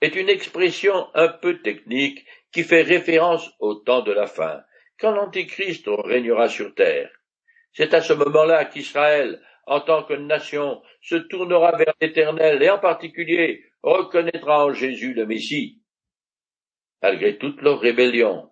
est 0.00 0.14
une 0.14 0.28
expression 0.28 1.08
un 1.14 1.28
peu 1.28 1.62
technique 1.62 2.26
qui 2.52 2.62
fait 2.62 2.82
référence 2.82 3.50
au 3.58 3.74
temps 3.74 4.02
de 4.02 4.12
la 4.12 4.26
fin, 4.26 4.62
quand 4.98 5.12
l'Antéchrist 5.12 5.86
régnera 5.88 6.48
sur 6.48 6.74
terre. 6.74 7.10
C'est 7.72 7.92
à 7.94 8.00
ce 8.00 8.12
moment-là 8.12 8.64
qu'Israël, 8.66 9.42
en 9.66 9.80
tant 9.80 10.04
que 10.04 10.14
nation, 10.14 10.82
se 11.00 11.16
tournera 11.16 11.76
vers 11.76 11.94
l'Éternel 12.00 12.62
et 12.62 12.70
en 12.70 12.78
particulier 12.78 13.64
reconnaîtra 13.82 14.64
en 14.64 14.72
Jésus 14.72 15.12
le 15.12 15.26
Messie. 15.26 15.82
Malgré 17.02 17.36
toute 17.36 17.60
leur 17.62 17.80
rébellion, 17.80 18.48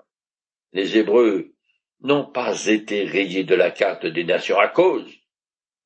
les 0.72 0.98
Hébreux 0.98 1.54
n'ont 2.00 2.26
pas 2.26 2.66
été 2.66 3.04
rayés 3.04 3.44
de 3.44 3.54
la 3.54 3.70
carte 3.70 4.06
des 4.06 4.24
nations 4.24 4.58
à 4.58 4.68
cause 4.68 5.10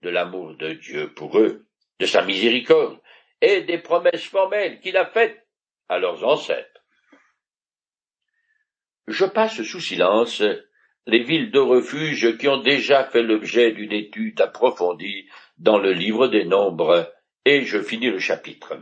de 0.02 0.08
l'amour 0.08 0.54
de 0.56 0.73
Dieu 0.73 1.12
pour 1.14 1.38
eux, 1.38 1.66
de 1.99 2.06
sa 2.06 2.23
miséricorde 2.23 2.99
et 3.40 3.62
des 3.62 3.78
promesses 3.78 4.25
formelles 4.25 4.80
qu'il 4.80 4.97
a 4.97 5.06
faites 5.06 5.47
à 5.88 5.99
leurs 5.99 6.25
ancêtres. 6.25 6.82
Je 9.06 9.25
passe 9.25 9.62
sous 9.62 9.80
silence 9.80 10.42
les 11.09 11.21
villes 11.21 11.50
de 11.50 11.59
refuge 11.59 12.37
qui 12.37 12.49
ont 12.49 12.61
déjà 12.61 13.03
fait 13.03 13.23
l'objet 13.23 13.73
d'une 13.73 13.93
étude 13.93 14.38
approfondie 14.43 15.27
dans 15.57 15.79
le 15.79 15.93
livre 15.93 16.29
des 16.29 16.45
nombres, 16.45 17.11
et 17.47 17.62
je 17.62 17.81
finis 17.81 18.11
le 18.11 18.19
chapitre. 18.19 18.77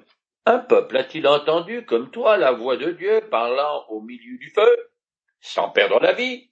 Un 0.44 0.58
peuple 0.58 0.96
a-t-il 0.96 1.28
entendu 1.28 1.84
comme 1.84 2.10
toi 2.10 2.36
la 2.36 2.50
voix 2.50 2.76
de 2.76 2.90
Dieu 2.90 3.20
parlant 3.30 3.84
au 3.90 4.00
milieu 4.00 4.38
du 4.38 4.50
feu, 4.50 4.90
sans 5.40 5.70
perdre 5.70 6.00
la 6.00 6.14
vie? 6.14 6.50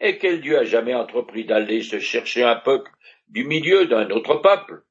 Et 0.00 0.18
quel 0.18 0.42
Dieu 0.42 0.58
a 0.58 0.64
jamais 0.64 0.94
entrepris 0.94 1.46
d'aller 1.46 1.80
se 1.80 1.98
chercher 1.98 2.42
un 2.42 2.56
peuple 2.56 2.90
du 3.28 3.44
milieu 3.44 3.86
d'un 3.86 4.10
autre 4.10 4.34
peuple? 4.34 4.82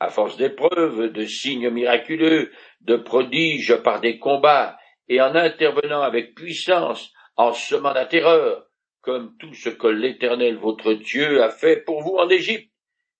À 0.00 0.08
force 0.08 0.38
d'épreuves, 0.38 1.12
de 1.12 1.26
signes 1.26 1.68
miraculeux, 1.68 2.50
de 2.80 2.96
prodiges 2.96 3.76
par 3.82 4.00
des 4.00 4.18
combats, 4.18 4.78
et 5.10 5.20
en 5.20 5.34
intervenant 5.34 6.00
avec 6.00 6.34
puissance, 6.34 7.12
en 7.36 7.52
semant 7.52 7.92
la 7.92 8.06
terreur, 8.06 8.65
comme 9.06 9.36
tout 9.38 9.54
ce 9.54 9.68
que 9.68 9.86
l'Éternel 9.86 10.56
votre 10.56 10.92
Dieu 10.92 11.40
a 11.40 11.50
fait 11.50 11.76
pour 11.76 12.02
vous 12.02 12.16
en 12.16 12.28
Égypte, 12.28 12.72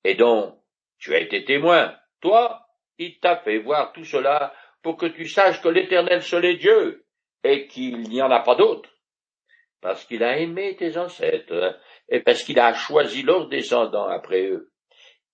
et 0.02 0.16
dont 0.16 0.60
tu 0.98 1.14
as 1.14 1.20
été 1.20 1.44
témoin, 1.44 1.96
toi, 2.20 2.66
il 2.98 3.20
t'a 3.20 3.36
fait 3.36 3.58
voir 3.58 3.92
tout 3.92 4.04
cela 4.04 4.52
pour 4.82 4.96
que 4.96 5.06
tu 5.06 5.28
saches 5.28 5.62
que 5.62 5.68
l'Éternel 5.68 6.22
seul 6.22 6.44
est 6.44 6.56
Dieu, 6.56 7.06
et 7.44 7.68
qu'il 7.68 8.00
n'y 8.00 8.20
en 8.20 8.32
a 8.32 8.40
pas 8.40 8.56
d'autre. 8.56 8.90
Parce 9.80 10.04
qu'il 10.04 10.24
a 10.24 10.38
aimé 10.38 10.74
tes 10.76 10.96
ancêtres, 10.96 11.78
et 12.08 12.18
parce 12.18 12.42
qu'il 12.42 12.58
a 12.58 12.74
choisi 12.74 13.22
leurs 13.22 13.48
descendants 13.48 14.08
après 14.08 14.42
eux. 14.42 14.72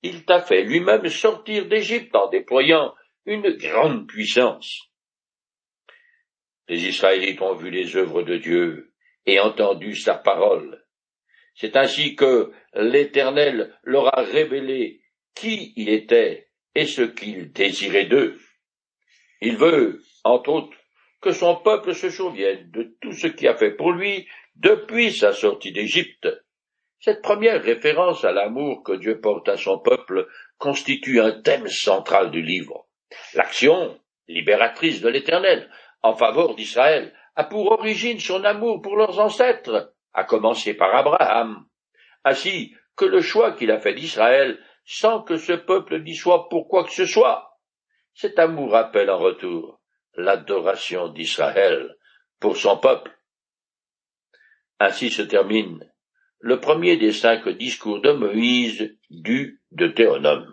Il 0.02 0.26
t'a 0.26 0.42
fait 0.42 0.64
lui-même 0.64 1.08
sortir 1.08 1.66
d'Égypte 1.66 2.14
en 2.14 2.28
déployant 2.28 2.94
une 3.24 3.52
grande 3.52 4.06
puissance. 4.06 4.82
Les 6.68 6.86
Israélites 6.86 7.40
ont 7.40 7.54
vu 7.54 7.70
les 7.70 7.96
œuvres 7.96 8.22
de 8.22 8.36
Dieu 8.36 8.91
et 9.26 9.40
entendu 9.40 9.94
sa 9.94 10.14
parole. 10.14 10.82
C'est 11.54 11.76
ainsi 11.76 12.16
que 12.16 12.52
l'Éternel 12.74 13.74
leur 13.82 14.16
a 14.18 14.22
révélé 14.22 15.00
qui 15.34 15.72
il 15.76 15.88
était 15.88 16.48
et 16.74 16.86
ce 16.86 17.02
qu'il 17.02 17.52
désirait 17.52 18.06
d'eux. 18.06 18.38
Il 19.40 19.56
veut, 19.56 20.00
entre 20.24 20.50
autres, 20.50 20.76
que 21.20 21.32
son 21.32 21.56
peuple 21.56 21.94
se 21.94 22.10
souvienne 22.10 22.70
de 22.70 22.96
tout 23.00 23.12
ce 23.12 23.26
qu'il 23.26 23.48
a 23.48 23.56
fait 23.56 23.72
pour 23.72 23.92
lui 23.92 24.26
depuis 24.56 25.12
sa 25.12 25.32
sortie 25.32 25.72
d'Égypte. 25.72 26.28
Cette 27.00 27.22
première 27.22 27.62
référence 27.62 28.24
à 28.24 28.32
l'amour 28.32 28.82
que 28.82 28.92
Dieu 28.92 29.20
porte 29.20 29.48
à 29.48 29.56
son 29.56 29.78
peuple 29.78 30.28
constitue 30.58 31.20
un 31.20 31.40
thème 31.42 31.68
central 31.68 32.30
du 32.30 32.42
livre. 32.42 32.86
L'action 33.34 33.98
libératrice 34.28 35.00
de 35.00 35.08
l'Éternel 35.08 35.68
en 36.02 36.14
faveur 36.14 36.54
d'Israël 36.54 37.12
a 37.34 37.44
pour 37.44 37.72
origine 37.72 38.20
son 38.20 38.44
amour 38.44 38.82
pour 38.82 38.96
leurs 38.96 39.18
ancêtres, 39.18 39.94
à 40.12 40.24
commencer 40.24 40.74
par 40.74 40.94
Abraham, 40.94 41.66
ainsi 42.24 42.74
que 42.96 43.04
le 43.04 43.20
choix 43.20 43.52
qu'il 43.52 43.70
a 43.70 43.78
fait 43.78 43.94
d'Israël 43.94 44.58
sans 44.84 45.22
que 45.22 45.36
ce 45.36 45.52
peuple 45.52 46.02
n'y 46.02 46.14
soit 46.14 46.48
pour 46.48 46.68
quoi 46.68 46.84
que 46.84 46.92
ce 46.92 47.06
soit. 47.06 47.58
Cet 48.14 48.38
amour 48.38 48.74
appelle 48.74 49.10
en 49.10 49.18
retour 49.18 49.80
l'adoration 50.14 51.08
d'Israël 51.08 51.96
pour 52.40 52.56
son 52.56 52.76
peuple. 52.76 53.16
Ainsi 54.78 55.10
se 55.10 55.22
termine 55.22 55.88
le 56.40 56.60
premier 56.60 56.96
des 56.96 57.12
cinq 57.12 57.48
discours 57.48 58.00
de 58.00 58.12
Moïse 58.12 58.98
du 59.10 59.62
Deutéronome. 59.70 60.52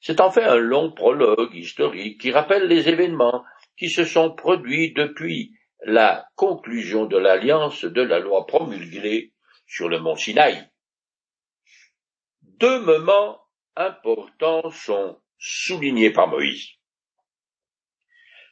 C'est 0.00 0.20
en 0.20 0.30
fait 0.30 0.42
un 0.42 0.56
long 0.56 0.92
prologue 0.92 1.54
historique 1.54 2.20
qui 2.20 2.32
rappelle 2.32 2.66
les 2.66 2.88
événements 2.88 3.44
qui 3.78 3.88
se 3.88 4.04
sont 4.04 4.34
produits 4.34 4.92
depuis 4.92 5.52
la 5.84 6.28
conclusion 6.34 7.06
de 7.06 7.16
l'alliance 7.16 7.84
de 7.84 8.02
la 8.02 8.18
loi 8.18 8.46
promulguée 8.46 9.32
sur 9.66 9.88
le 9.88 9.98
mont 9.98 10.16
Sinaï. 10.16 10.68
Deux 12.42 12.80
moments 12.80 13.40
importants 13.76 14.70
sont 14.70 15.20
souligné 15.38 16.10
par 16.10 16.28
Moïse. 16.28 16.68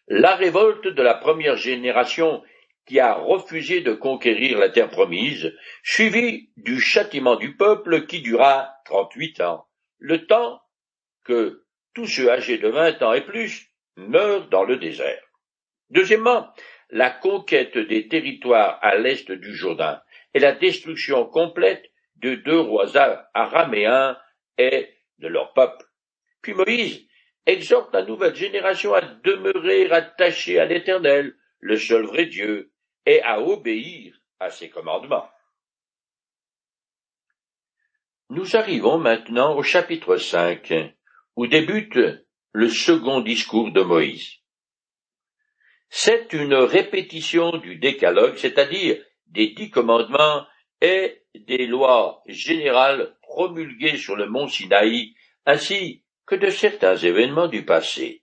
La 0.09 0.35
révolte 0.35 0.89
de 0.89 1.03
la 1.03 1.15
première 1.15 1.57
génération 1.57 2.43
qui 2.87 2.99
a 2.99 3.15
refusé 3.15 3.81
de 3.81 3.93
conquérir 3.93 4.59
la 4.59 4.69
terre 4.69 4.91
promise, 4.91 5.55
suivie 5.85 6.51
du 6.57 6.81
châtiment 6.81 7.37
du 7.37 7.57
peuple 7.57 8.07
qui 8.07 8.21
dura 8.21 8.75
trente-huit 8.85 9.41
ans, 9.41 9.67
le 9.99 10.27
temps 10.27 10.61
que 11.25 11.65
tous 11.95 12.07
ceux 12.07 12.29
âgés 12.31 12.59
de 12.59 12.69
vingt 12.69 13.01
ans 13.03 13.13
et 13.13 13.25
plus 13.25 13.71
meurent 13.97 14.49
dans 14.49 14.65
le 14.65 14.77
désert. 14.77 15.23
Deuxièmement, 15.91 16.53
la 16.93 17.09
conquête 17.11 17.79
des 17.79 18.07
territoires 18.07 18.79
à 18.83 18.97
l'est 18.97 19.33
du 19.33 19.55
Jourdain 19.55 20.03
et 20.35 20.39
la 20.39 20.53
destruction 20.53 21.25
complète 21.25 21.91
de 22.17 22.35
deux 22.35 22.61
rois 22.61 22.87
araméens 23.35 24.17
et 24.59 24.91
de 25.19 25.27
leur 25.27 25.55
peuple. 25.55 25.87
Puis 26.43 26.53
Moïse 26.53 27.07
exhorte 27.47 27.93
la 27.95 28.05
nouvelle 28.05 28.35
génération 28.35 28.93
à 28.93 29.01
demeurer 29.01 29.91
attachée 29.91 30.61
à 30.61 30.67
l'Éternel, 30.67 31.35
le 31.61 31.77
seul 31.77 32.05
vrai 32.05 32.27
Dieu, 32.27 32.71
et 33.07 33.23
à 33.23 33.41
obéir 33.41 34.15
à 34.39 34.51
ses 34.51 34.69
commandements. 34.69 35.29
Nous 38.29 38.55
arrivons 38.55 38.99
maintenant 38.99 39.57
au 39.57 39.63
chapitre 39.63 40.17
5, 40.17 40.73
où 41.37 41.47
débute 41.47 41.99
le 42.53 42.69
second 42.69 43.21
discours 43.21 43.73
de 43.73 43.81
Moïse. 43.81 44.42
C'est 45.95 46.33
une 46.33 46.55
répétition 46.55 47.59
du 47.59 47.77
décalogue, 47.77 48.39
c'est-à-dire 48.39 48.97
des 49.27 49.49
dix 49.49 49.69
commandements 49.69 50.47
et 50.81 51.21
des 51.35 51.67
lois 51.67 52.23
générales 52.27 53.15
promulguées 53.21 53.99
sur 53.99 54.17
le 54.17 54.27
mont 54.27 54.49
Sinaï 54.49 55.13
ainsi 55.45 56.03
que 56.25 56.35
de 56.35 56.49
certains 56.49 56.97
événements 56.97 57.47
du 57.47 57.67
passé. 57.67 58.23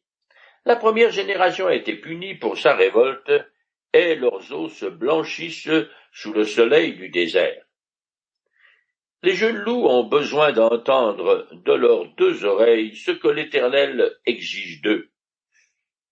La 0.65 0.77
première 0.77 1.11
génération 1.11 1.67
a 1.67 1.75
été 1.75 1.93
punie 1.93 2.33
pour 2.33 2.57
sa 2.57 2.75
révolte, 2.75 3.31
et 3.93 4.15
leurs 4.15 4.51
os 4.51 4.73
se 4.73 4.87
blanchissent 4.87 5.69
sous 6.11 6.33
le 6.33 6.45
soleil 6.45 6.95
du 6.95 7.09
désert. 7.09 7.63
Les 9.21 9.35
jeunes 9.35 9.57
loups 9.57 9.85
ont 9.85 10.05
besoin 10.05 10.53
d'entendre 10.53 11.47
de 11.51 11.73
leurs 11.73 12.07
deux 12.15 12.45
oreilles 12.45 12.95
ce 12.95 13.11
que 13.11 13.27
l'Éternel 13.27 14.17
exige 14.25 14.81
d'eux. 14.81 15.11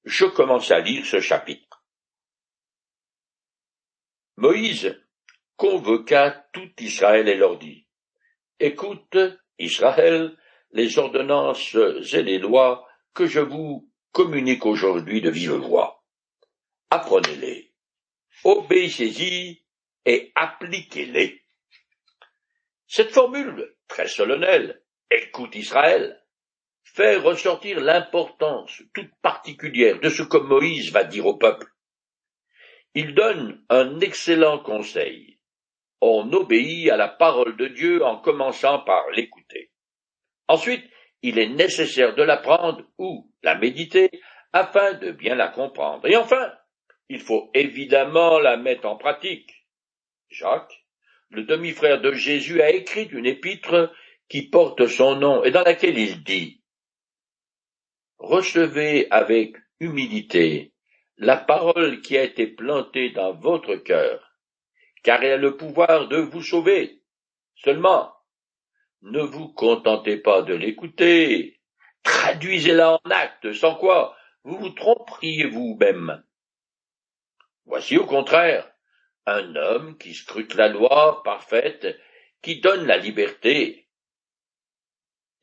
Je 0.07 0.23
commence 0.23 0.71
à 0.71 0.79
lire 0.79 1.05
ce 1.05 1.19
chapitre. 1.19 1.83
Moïse 4.37 4.97
convoqua 5.57 6.31
tout 6.53 6.71
Israël 6.79 7.27
et 7.27 7.35
leur 7.35 7.57
dit, 7.57 7.85
Écoute, 8.61 9.17
Israël, 9.59 10.37
les 10.71 10.97
ordonnances 10.97 11.75
et 11.75 12.23
les 12.23 12.39
lois 12.39 12.87
que 13.13 13.25
je 13.25 13.41
vous 13.41 13.91
communique 14.13 14.65
aujourd'hui 14.65 15.19
de 15.19 15.29
vive 15.29 15.55
voix. 15.55 16.05
Apprenez-les, 16.89 17.73
obéissez-y 18.45 19.65
et 20.05 20.31
appliquez-les. 20.35 21.43
Cette 22.87 23.11
formule 23.11 23.75
très 23.89 24.07
solennelle, 24.07 24.81
écoute 25.11 25.53
Israël, 25.55 26.23
fait 26.97 27.17
ressortir 27.17 27.79
l'importance 27.79 28.81
toute 28.95 29.13
particulière 29.21 29.99
de 29.99 30.09
ce 30.09 30.23
que 30.23 30.37
Moïse 30.37 30.91
va 30.91 31.03
dire 31.03 31.27
au 31.27 31.37
peuple. 31.37 31.67
Il 32.95 33.13
donne 33.13 33.63
un 33.69 33.99
excellent 33.99 34.57
conseil. 34.57 35.37
On 36.01 36.33
obéit 36.33 36.89
à 36.89 36.97
la 36.97 37.07
parole 37.07 37.55
de 37.55 37.67
Dieu 37.67 38.03
en 38.03 38.17
commençant 38.17 38.79
par 38.79 39.07
l'écouter. 39.11 39.69
Ensuite, 40.47 40.83
il 41.21 41.37
est 41.37 41.49
nécessaire 41.49 42.15
de 42.15 42.23
l'apprendre 42.23 42.83
ou 42.97 43.31
la 43.43 43.53
méditer 43.53 44.09
afin 44.51 44.93
de 44.93 45.11
bien 45.11 45.35
la 45.35 45.49
comprendre. 45.49 46.07
Et 46.07 46.17
enfin, 46.17 46.51
il 47.09 47.19
faut 47.19 47.51
évidemment 47.53 48.39
la 48.39 48.57
mettre 48.57 48.87
en 48.87 48.97
pratique. 48.97 49.67
Jacques, 50.29 50.83
le 51.29 51.43
demi-frère 51.43 52.01
de 52.01 52.13
Jésus, 52.13 52.59
a 52.59 52.71
écrit 52.71 53.07
une 53.11 53.27
épître 53.27 53.93
qui 54.29 54.49
porte 54.49 54.87
son 54.87 55.15
nom 55.15 55.43
et 55.43 55.51
dans 55.51 55.63
laquelle 55.63 55.99
il 55.99 56.23
dit 56.23 56.63
Recevez 58.17 59.07
avec 59.11 59.55
humilité 59.79 60.73
la 61.17 61.37
parole 61.37 62.01
qui 62.01 62.17
a 62.17 62.23
été 62.23 62.47
plantée 62.47 63.09
dans 63.11 63.33
votre 63.33 63.75
cœur, 63.75 64.37
car 65.03 65.23
elle 65.23 65.33
a 65.33 65.37
le 65.37 65.57
pouvoir 65.57 66.07
de 66.07 66.17
vous 66.17 66.43
sauver. 66.43 67.01
Seulement, 67.55 68.13
ne 69.01 69.21
vous 69.21 69.49
contentez 69.49 70.17
pas 70.17 70.41
de 70.41 70.53
l'écouter, 70.53 71.59
traduisez-la 72.03 72.93
en 72.93 73.09
actes, 73.09 73.53
sans 73.53 73.75
quoi 73.75 74.15
vous 74.43 74.57
vous 74.57 74.69
tromperiez 74.69 75.47
vous-même. 75.47 76.23
Voici 77.65 77.97
au 77.97 78.05
contraire 78.05 78.71
un 79.25 79.55
homme 79.57 79.97
qui 79.97 80.13
scrute 80.13 80.55
la 80.55 80.69
loi 80.69 81.21
parfaite, 81.23 81.99
qui 82.41 82.61
donne 82.61 82.85
la 82.85 82.97
liberté. 82.97 83.86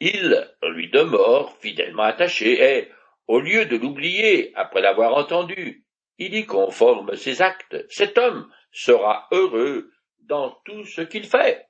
Il 0.07 0.47
lui 0.63 0.91
demeure 0.91 1.57
fidèlement 1.61 2.03
attaché 2.03 2.63
et, 2.63 2.91
au 3.27 3.41
lieu 3.41 3.65
de 3.65 3.79
l'oublier 3.79 4.53
après 4.55 4.83
l'avoir 4.83 5.15
entendu, 5.15 5.87
il 6.19 6.35
y 6.35 6.45
conforme 6.45 7.17
ses 7.17 7.41
actes. 7.41 7.87
Cet 7.89 8.19
homme 8.19 8.47
sera 8.71 9.27
heureux 9.33 9.91
dans 10.19 10.51
tout 10.67 10.85
ce 10.85 11.01
qu'il 11.01 11.25
fait. 11.25 11.69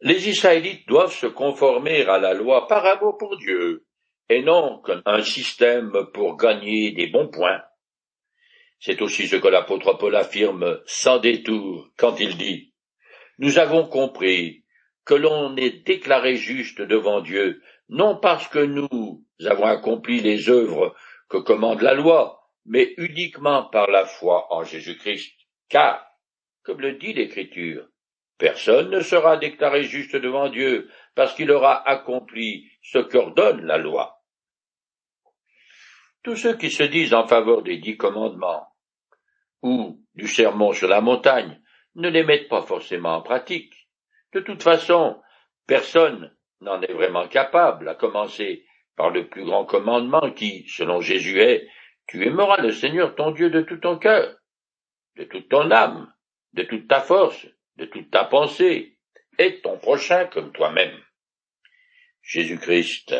Les 0.00 0.28
Israélites 0.28 0.86
doivent 0.86 1.12
se 1.12 1.26
conformer 1.26 2.02
à 2.04 2.20
la 2.20 2.32
loi 2.32 2.68
par 2.68 2.86
amour 2.86 3.18
pour 3.18 3.36
Dieu, 3.36 3.84
et 4.28 4.42
non 4.42 4.80
comme 4.84 5.02
un 5.04 5.22
système 5.22 6.06
pour 6.14 6.36
gagner 6.36 6.92
des 6.92 7.08
bons 7.08 7.28
points. 7.28 7.64
C'est 8.78 9.02
aussi 9.02 9.26
ce 9.26 9.34
que 9.34 9.48
l'apôtre 9.48 9.94
Paul 9.94 10.14
affirme 10.14 10.80
sans 10.86 11.18
détour 11.18 11.90
quand 11.96 12.20
il 12.20 12.36
dit 12.36 12.72
Nous 13.38 13.58
avons 13.58 13.88
compris 13.88 14.62
que 15.08 15.14
l'on 15.14 15.56
est 15.56 15.84
déclaré 15.84 16.36
juste 16.36 16.80
devant 16.80 17.20
Dieu, 17.20 17.62
non 17.88 18.16
parce 18.16 18.46
que 18.46 18.60
nous 18.60 19.26
avons 19.44 19.64
accompli 19.64 20.20
les 20.20 20.48
œuvres 20.48 20.94
que 21.28 21.38
commande 21.38 21.82
la 21.82 21.94
loi, 21.94 22.40
mais 22.64 22.94
uniquement 22.98 23.64
par 23.64 23.90
la 23.90 24.04
foi 24.04 24.46
en 24.52 24.62
Jésus-Christ. 24.62 25.34
Car, 25.68 26.06
comme 26.62 26.80
le 26.80 26.92
dit 26.92 27.12
l'Écriture, 27.12 27.88
Personne 28.38 28.90
ne 28.90 29.00
sera 29.00 29.36
déclaré 29.36 29.82
juste 29.82 30.14
devant 30.14 30.48
Dieu 30.48 30.88
parce 31.16 31.34
qu'il 31.34 31.50
aura 31.50 31.86
accompli 31.88 32.70
ce 32.82 32.98
qu'ordonne 32.98 33.66
la 33.66 33.78
loi. 33.78 34.22
Tous 36.22 36.36
ceux 36.36 36.56
qui 36.56 36.70
se 36.70 36.84
disent 36.84 37.14
en 37.14 37.26
faveur 37.26 37.62
des 37.62 37.78
dix 37.78 37.96
commandements 37.96 38.68
ou 39.62 40.04
du 40.14 40.28
sermon 40.28 40.72
sur 40.72 40.86
la 40.86 41.00
montagne 41.00 41.60
ne 41.96 42.08
les 42.08 42.22
mettent 42.22 42.48
pas 42.48 42.62
forcément 42.62 43.16
en 43.16 43.22
pratique. 43.22 43.74
De 44.32 44.40
toute 44.40 44.62
façon, 44.62 45.20
personne 45.66 46.34
n'en 46.60 46.80
est 46.82 46.92
vraiment 46.92 47.28
capable, 47.28 47.88
à 47.88 47.94
commencer 47.94 48.64
par 48.96 49.10
le 49.10 49.28
plus 49.28 49.44
grand 49.44 49.64
commandement 49.64 50.30
qui, 50.32 50.66
selon 50.68 51.00
Jésus, 51.00 51.40
est 51.40 51.68
Tu 52.06 52.26
aimeras 52.26 52.60
le 52.60 52.72
Seigneur 52.72 53.14
ton 53.14 53.30
Dieu 53.30 53.50
de 53.50 53.62
tout 53.62 53.78
ton 53.78 53.98
cœur, 53.98 54.36
de 55.16 55.24
toute 55.24 55.48
ton 55.48 55.70
âme, 55.70 56.12
de 56.52 56.62
toute 56.62 56.88
ta 56.88 57.00
force, 57.00 57.46
de 57.76 57.84
toute 57.84 58.10
ta 58.10 58.24
pensée, 58.24 58.98
et 59.38 59.60
ton 59.60 59.78
prochain 59.78 60.26
comme 60.26 60.52
toi-même. 60.52 60.98
Jésus-Christ 62.22 63.14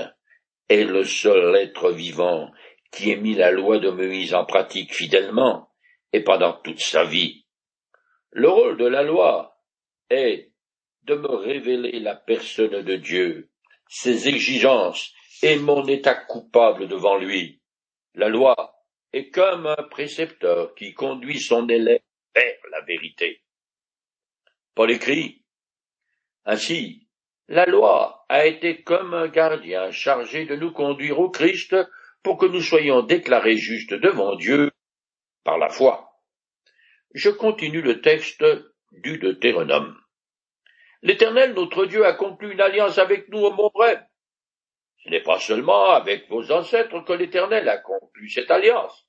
est 0.69 0.85
le 0.85 1.05
seul 1.05 1.57
être 1.57 1.93
vivant 1.93 2.51
qui 2.91 3.11
ait 3.11 3.17
mis 3.17 3.35
la 3.35 3.51
loi 3.51 3.79
de 3.79 3.91
Moïse 3.91 4.35
en 4.35 4.45
pratique 4.45 4.95
fidèlement 4.95 5.71
et 6.13 6.23
pendant 6.23 6.55
toute 6.55 6.81
sa 6.81 7.05
vie. 7.05 7.47
Le 8.31 8.49
rôle 8.49 8.77
de 8.77 8.87
la 8.87 9.03
loi 9.03 9.59
est 10.11 10.48
de 11.09 11.15
me 11.15 11.35
révéler 11.35 12.01
la 12.01 12.15
personne 12.15 12.83
de 12.83 12.97
Dieu, 12.97 13.51
ses 13.89 14.29
exigences 14.29 15.13
et 15.43 15.59
mon 15.59 15.87
état 15.87 16.15
coupable 16.15 16.87
devant 16.87 17.17
lui. 17.17 17.63
La 18.15 18.29
loi 18.29 18.55
est 19.13 19.31
comme 19.31 19.67
un 19.67 19.83
précepteur 19.91 20.75
qui 20.75 20.93
conduit 20.93 21.41
son 21.41 21.67
élève 21.69 22.03
vers 22.35 22.59
la 22.71 22.83
vérité. 22.83 23.43
Paul 24.75 24.91
écrit 24.91 25.43
Ainsi, 26.45 27.09
la 27.49 27.65
loi 27.65 28.27
a 28.29 28.45
été 28.47 28.83
comme 28.83 29.15
un 29.15 29.29
gardien 29.29 29.91
chargé 29.91 30.45
de 30.45 30.57
nous 30.57 30.73
conduire 30.73 31.19
au 31.19 31.31
Christ 31.31 31.75
pour 32.23 32.37
que 32.37 32.47
nous 32.47 32.61
soyons 32.61 33.03
déclarés 33.03 33.57
justes 33.57 33.95
devant 33.95 34.37
Dieu 34.37 34.71
par 35.45 35.57
la 35.57 35.71
foi. 35.71 36.21
Je 37.15 37.31
continue 37.31 37.81
le 37.81 38.03
texte 38.03 38.45
du 38.93 39.17
Deutéronome. 39.19 39.97
L'Éternel 41.03 41.55
notre 41.55 41.87
Dieu 41.87 42.05
a 42.05 42.15
conclu 42.15 42.53
une 42.53 42.61
alliance 42.61 42.99
avec 42.99 43.29
nous 43.29 43.39
au 43.39 43.53
Mont 43.53 43.71
Ce 45.05 45.11
n'est 45.11 45.23
pas 45.23 45.39
seulement 45.39 45.91
avec 45.91 46.29
vos 46.29 46.51
ancêtres 46.51 47.05
que 47.05 47.13
l'Éternel 47.13 47.69
a 47.69 47.79
conclu 47.79 48.29
cette 48.29 48.51
alliance. 48.51 49.07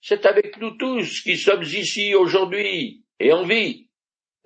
C'est 0.00 0.24
avec 0.26 0.58
nous 0.58 0.70
tous 0.72 1.22
qui 1.22 1.36
sommes 1.36 1.64
ici 1.64 2.14
aujourd'hui 2.14 3.04
et 3.20 3.32
en 3.32 3.44
vie. 3.44 3.88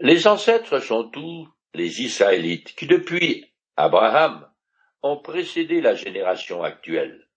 Les 0.00 0.26
ancêtres 0.26 0.80
sont 0.80 1.08
tous 1.10 1.46
les 1.74 2.02
Israélites 2.02 2.74
qui, 2.74 2.86
depuis 2.86 3.52
Abraham, 3.76 4.48
ont 5.02 5.18
précédé 5.18 5.80
la 5.80 5.94
génération 5.94 6.62
actuelle. 6.62 7.28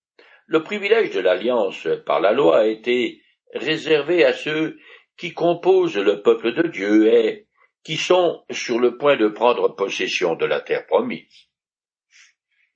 Le 0.48 0.64
privilège 0.64 1.12
de 1.12 1.20
l'alliance 1.20 1.88
par 2.06 2.20
la 2.20 2.32
loi 2.32 2.60
a 2.60 2.66
été 2.66 3.22
réservé 3.54 4.26
à 4.26 4.34
ceux 4.34 4.80
qui 5.18 5.34
composent 5.34 5.98
le 5.98 6.22
peuple 6.22 6.54
de 6.54 6.68
Dieu 6.68 7.08
et 7.08 7.45
qui 7.86 7.98
sont 7.98 8.44
sur 8.50 8.80
le 8.80 8.98
point 8.98 9.16
de 9.16 9.28
prendre 9.28 9.76
possession 9.76 10.36
de 10.36 10.46
la 10.46 10.60
terre 10.60 10.88
promise. 10.88 11.48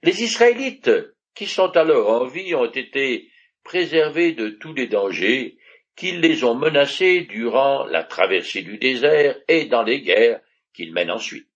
Les 0.03 0.23
Israélites 0.23 0.91
qui 1.33 1.47
sont 1.47 1.75
alors 1.75 2.09
en 2.09 2.25
vie 2.25 2.53
ont 2.53 2.71
été 2.71 3.31
préservés 3.63 4.33
de 4.33 4.49
tous 4.49 4.73
les 4.73 4.87
dangers 4.87 5.57
qu'ils 5.95 6.21
les 6.21 6.43
ont 6.43 6.55
menacés 6.55 7.21
durant 7.21 7.85
la 7.85 8.03
traversée 8.03 8.61
du 8.61 8.77
désert 8.77 9.35
et 9.47 9.65
dans 9.65 9.83
les 9.83 10.01
guerres 10.01 10.41
qu'ils 10.73 10.93
mènent 10.93 11.11
ensuite. 11.11 11.49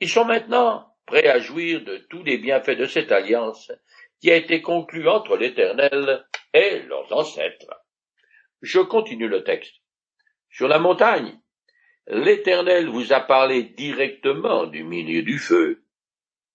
Ils 0.00 0.10
sont 0.10 0.26
maintenant 0.26 0.94
prêts 1.06 1.26
à 1.26 1.40
jouir 1.40 1.82
de 1.82 1.96
tous 2.10 2.22
les 2.22 2.36
bienfaits 2.36 2.78
de 2.78 2.86
cette 2.86 3.10
alliance 3.10 3.72
qui 4.20 4.30
a 4.30 4.36
été 4.36 4.60
conclue 4.60 5.08
entre 5.08 5.36
l'Éternel 5.36 6.26
et 6.52 6.80
leurs 6.80 7.12
ancêtres. 7.12 7.74
Je 8.60 8.80
continue 8.80 9.28
le 9.28 9.42
texte. 9.42 9.74
Sur 10.50 10.68
la 10.68 10.78
montagne, 10.78 11.40
l'Éternel 12.08 12.88
vous 12.88 13.12
a 13.12 13.20
parlé 13.20 13.62
directement 13.62 14.66
du 14.66 14.82
milieu 14.82 15.22
du 15.22 15.38
feu. 15.38 15.84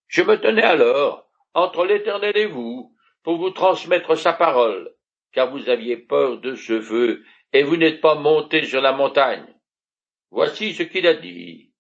Je 0.08 0.24
me 0.24 0.40
tenais 0.40 0.64
alors 0.64 1.30
entre 1.54 1.86
l'Éternel 1.86 2.36
et 2.36 2.48
vous 2.48 2.96
pour 3.22 3.38
vous 3.38 3.52
transmettre 3.52 4.18
sa 4.18 4.34
parole, 4.34 4.94
car 5.32 5.52
vous 5.52 5.70
aviez 5.70 5.98
peur 5.98 6.40
de 6.40 6.56
ce 6.56 6.82
feu, 6.82 7.24
et 7.54 7.64
vous 7.64 7.78
n'êtes 7.78 8.02
pas 8.02 8.16
monté 8.16 8.66
sur 8.66 8.82
la 8.82 8.92
montagne. 8.92 9.48
Voici 10.32 10.74
ce 10.74 10.84
qu'il 10.84 11.06
a 11.06 11.14
dit. 11.14 11.72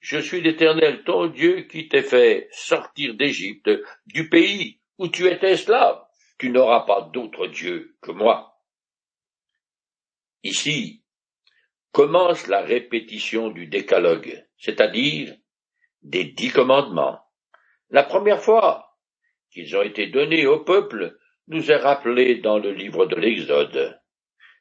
Je 0.00 0.18
suis 0.18 0.40
l'Éternel 0.40 1.04
ton 1.04 1.26
Dieu 1.26 1.62
qui 1.62 1.88
t'ai 1.88 2.02
fait 2.02 2.48
sortir 2.50 3.14
d'Égypte, 3.14 3.70
du 4.06 4.28
pays 4.28 4.80
où 4.98 5.08
tu 5.08 5.28
étais 5.28 5.52
esclave. 5.52 6.02
Tu 6.38 6.50
n'auras 6.50 6.80
pas 6.86 7.02
d'autre 7.12 7.46
Dieu 7.46 7.94
que 8.00 8.10
moi. 8.10 8.58
Ici 10.42 11.01
commence 11.92 12.46
la 12.46 12.62
répétition 12.62 13.50
du 13.50 13.66
décalogue, 13.66 14.44
c'est-à-dire 14.58 15.34
des 16.02 16.24
dix 16.24 16.50
commandements. 16.50 17.20
La 17.90 18.02
première 18.02 18.42
fois 18.42 18.96
qu'ils 19.50 19.76
ont 19.76 19.82
été 19.82 20.06
donnés 20.06 20.46
au 20.46 20.60
peuple 20.60 21.18
nous 21.48 21.70
est 21.70 21.76
rappelée 21.76 22.36
dans 22.36 22.58
le 22.58 22.72
livre 22.72 23.06
de 23.06 23.16
l'Exode. 23.16 24.00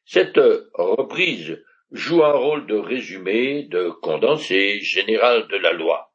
Cette 0.05 0.39
reprise 0.73 1.63
joue 1.91 2.23
un 2.23 2.33
rôle 2.33 2.67
de 2.67 2.75
résumé, 2.75 3.63
de 3.63 3.89
condensé 3.89 4.81
général 4.81 5.47
de 5.47 5.57
la 5.57 5.71
loi. 5.71 6.11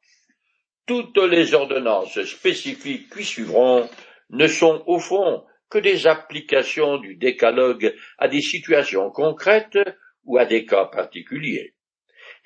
Toutes 0.85 1.17
les 1.17 1.53
ordonnances 1.53 2.21
spécifiques 2.23 3.09
qui 3.13 3.23
suivront 3.23 3.89
ne 4.29 4.47
sont 4.47 4.83
au 4.85 4.99
fond 4.99 5.43
que 5.69 5.79
des 5.79 6.07
applications 6.07 6.97
du 6.97 7.15
décalogue 7.15 7.93
à 8.17 8.27
des 8.27 8.41
situations 8.41 9.09
concrètes 9.09 9.79
ou 10.27 10.37
à 10.37 10.45
des 10.45 10.65
cas 10.65 10.85
particuliers. 10.85 11.73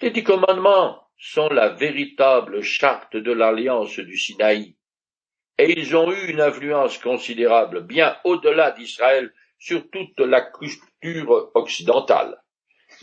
Les 0.02 0.12
dix 0.12 0.24
commandements 0.24 1.02
sont 1.18 1.50
la 1.50 1.70
véritable 1.70 2.62
charte 2.62 3.18
de 3.18 3.32
l'alliance 3.32 4.00
du 4.00 4.18
Sinaï, 4.18 4.76
et 5.58 5.80
ils 5.80 5.96
ont 5.96 6.12
eu 6.12 6.32
une 6.32 6.42
influence 6.42 6.98
considérable 6.98 7.82
bien 7.86 8.18
au-delà 8.24 8.72
d'Israël 8.72 9.32
sur 9.60 9.90
toute 9.92 10.20
la 10.20 10.42
culture 10.42 11.52
occidentale. 11.54 12.42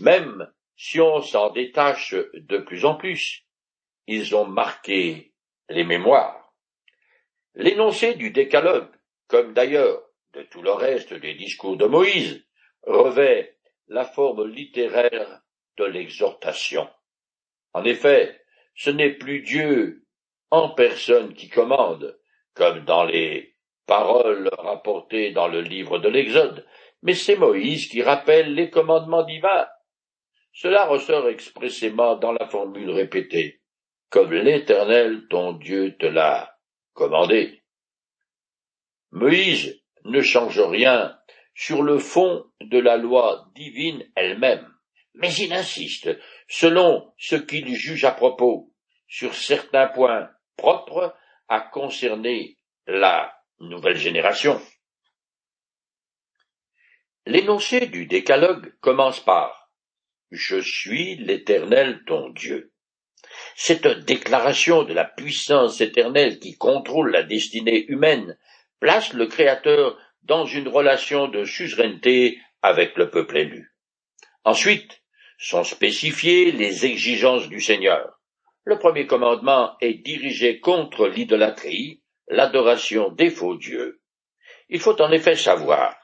Même 0.01 0.51
si 0.77 1.01
on 1.01 1.21
s'en 1.21 1.51
détache 1.51 2.14
de 2.35 2.59
plus 2.59 2.85
en 2.85 2.95
plus, 2.97 3.45
ils 4.07 4.35
ont 4.35 4.47
marqué 4.47 5.33
les 5.69 5.85
mémoires. 5.85 6.53
L'énoncé 7.55 8.14
du 8.14 8.31
décalogue, 8.31 8.91
comme 9.29 9.53
d'ailleurs 9.53 10.03
de 10.35 10.43
tout 10.43 10.62
le 10.62 10.73
reste 10.73 11.14
des 11.14 11.35
discours 11.35 11.77
de 11.77 11.87
Moïse, 11.87 12.45
revêt 12.83 13.58
la 13.88 14.05
forme 14.05 14.46
littéraire 14.46 15.40
de 15.79 15.85
l'exhortation. 15.85 16.88
En 17.72 17.85
effet, 17.85 18.40
ce 18.74 18.90
n'est 18.90 19.14
plus 19.14 19.40
Dieu 19.40 20.05
en 20.51 20.70
personne 20.70 21.35
qui 21.35 21.48
commande, 21.48 22.18
comme 22.55 22.85
dans 22.85 23.05
les 23.05 23.55
paroles 23.87 24.51
rapportées 24.59 25.33
dans 25.33 25.48
le 25.48 25.61
livre 25.61 25.98
de 25.98 26.09
l'Exode, 26.09 26.66
mais 27.03 27.14
c'est 27.14 27.37
Moïse 27.37 27.88
qui 27.88 28.03
rappelle 28.03 28.55
les 28.55 28.70
commandements 28.70 29.24
divins. 29.24 29.66
Cela 30.53 30.87
ressort 30.87 31.29
expressément 31.29 32.16
dans 32.16 32.33
la 32.33 32.48
formule 32.48 32.90
répétée, 32.90 33.61
comme 34.11 34.33
l'Éternel 34.33 35.27
ton 35.29 35.53
Dieu 35.53 35.96
te 35.96 36.07
l'a 36.07 36.57
commandé. 36.94 37.62
Moïse 39.12 39.83
ne 40.05 40.20
change 40.20 40.61
rien 40.61 41.16
sur 41.59 41.83
le 41.83 41.99
fond 41.99 42.44
de 42.61 42.79
la 42.79 42.97
loi 42.97 43.51
divine 43.57 44.09
elle-même, 44.14 44.73
mais 45.14 45.35
il 45.35 45.53
insiste, 45.53 46.09
selon 46.47 47.12
ce 47.18 47.35
qu'il 47.35 47.75
juge 47.75 48.05
à 48.05 48.12
propos, 48.12 48.73
sur 49.09 49.35
certains 49.35 49.88
points 49.88 50.31
propres 50.57 51.16
à 51.49 51.61
concerner 51.61 52.59
la 52.87 53.35
nouvelle 53.59 53.97
génération. 53.97 54.62
L'énoncé 57.27 57.88
du 57.88 58.07
décalogue 58.07 58.73
commence 58.79 59.18
par 59.18 59.73
Je 60.31 60.61
suis 60.61 61.16
l'Éternel 61.16 62.05
ton 62.07 62.31
Dieu. 62.31 62.73
Cette 63.57 63.88
déclaration 64.05 64.85
de 64.85 64.94
la 64.94 65.05
puissance 65.05 65.81
éternelle 65.81 66.38
qui 66.38 66.57
contrôle 66.57 67.11
la 67.11 67.25
destinée 67.25 67.85
humaine 67.88 68.38
place 68.79 69.12
le 69.12 69.27
Créateur 69.27 69.99
dans 70.22 70.44
une 70.44 70.68
relation 70.68 71.28
de 71.28 71.44
suzeraineté 71.44 72.38
avec 72.62 72.96
le 72.96 73.11
peuple 73.11 73.38
élu. 73.38 73.74
Ensuite, 74.44 75.02
sont 75.38 75.64
spécifiées 75.64 76.50
les 76.52 76.85
exigences 76.85 77.48
du 77.48 77.61
Seigneur. 77.61 78.18
Le 78.64 78.78
premier 78.78 79.07
commandement 79.07 79.76
est 79.81 79.94
dirigé 79.94 80.61
contre 80.61 81.07
l'idolâtrie, 81.07 82.02
l'adoration 82.28 83.11
des 83.11 83.31
faux 83.31 83.57
dieux. 83.57 84.00
Il 84.68 84.81
faut 84.81 85.00
en 85.00 85.11
effet 85.12 85.37
savoir 85.37 85.96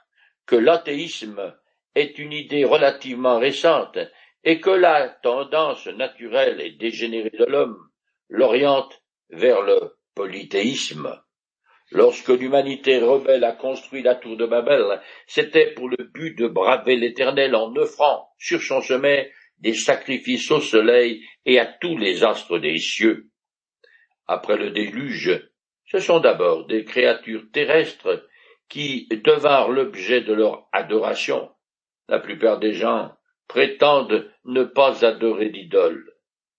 que 0.47 0.57
l'athéisme 0.57 1.55
est 1.95 2.19
une 2.19 2.33
idée 2.33 2.65
relativement 2.65 3.39
récente 3.39 3.99
et 4.45 4.61
que 4.61 4.71
la 4.71 5.09
tendance 5.09 5.87
naturelle 5.87 6.61
et 6.61 6.73
dégénérée 6.73 7.37
de 7.39 7.45
l'homme 7.45 7.79
l'oriente 8.29 9.03
vers 9.31 9.63
le 9.63 9.97
polythéisme. 10.15 11.21
Lorsque 11.95 12.29
l'humanité 12.29 12.99
rebelle 12.99 13.45
a 13.45 13.53
construit 13.53 14.03
la 14.03 14.17
tour 14.17 14.37
de 14.37 14.47
Babel, 14.47 15.01
c'était 15.29 15.73
pour 15.75 15.89
le 15.89 16.11
but 16.13 16.37
de 16.37 16.49
braver 16.49 16.97
l'Éternel 16.97 17.55
en 17.55 17.73
offrant 17.77 18.33
sur 18.37 18.61
son 18.61 18.81
sommet 18.81 19.33
des 19.59 19.75
sacrifices 19.75 20.51
au 20.51 20.61
soleil 20.61 21.25
et 21.47 21.61
à 21.61 21.67
tous 21.67 21.97
les 21.97 22.25
astres 22.25 22.59
des 22.59 22.79
cieux. 22.79 23.29
Après 24.27 24.57
le 24.57 24.73
déluge, 24.73 25.49
ce 25.87 26.01
sont 26.01 26.19
d'abord 26.19 26.67
des 26.67 26.85
créatures 26.85 27.45
terrestres 27.53 28.27
qui 28.69 29.07
devinrent 29.25 29.71
l'objet 29.71 30.21
de 30.21 30.33
leur 30.33 30.67
adoration. 30.73 31.49
La 32.09 32.19
plupart 32.19 32.59
des 32.59 32.73
gens 32.73 33.13
prétendent 33.47 34.29
ne 34.45 34.65
pas 34.65 35.05
adorer 35.07 35.51
d'idoles. 35.51 36.13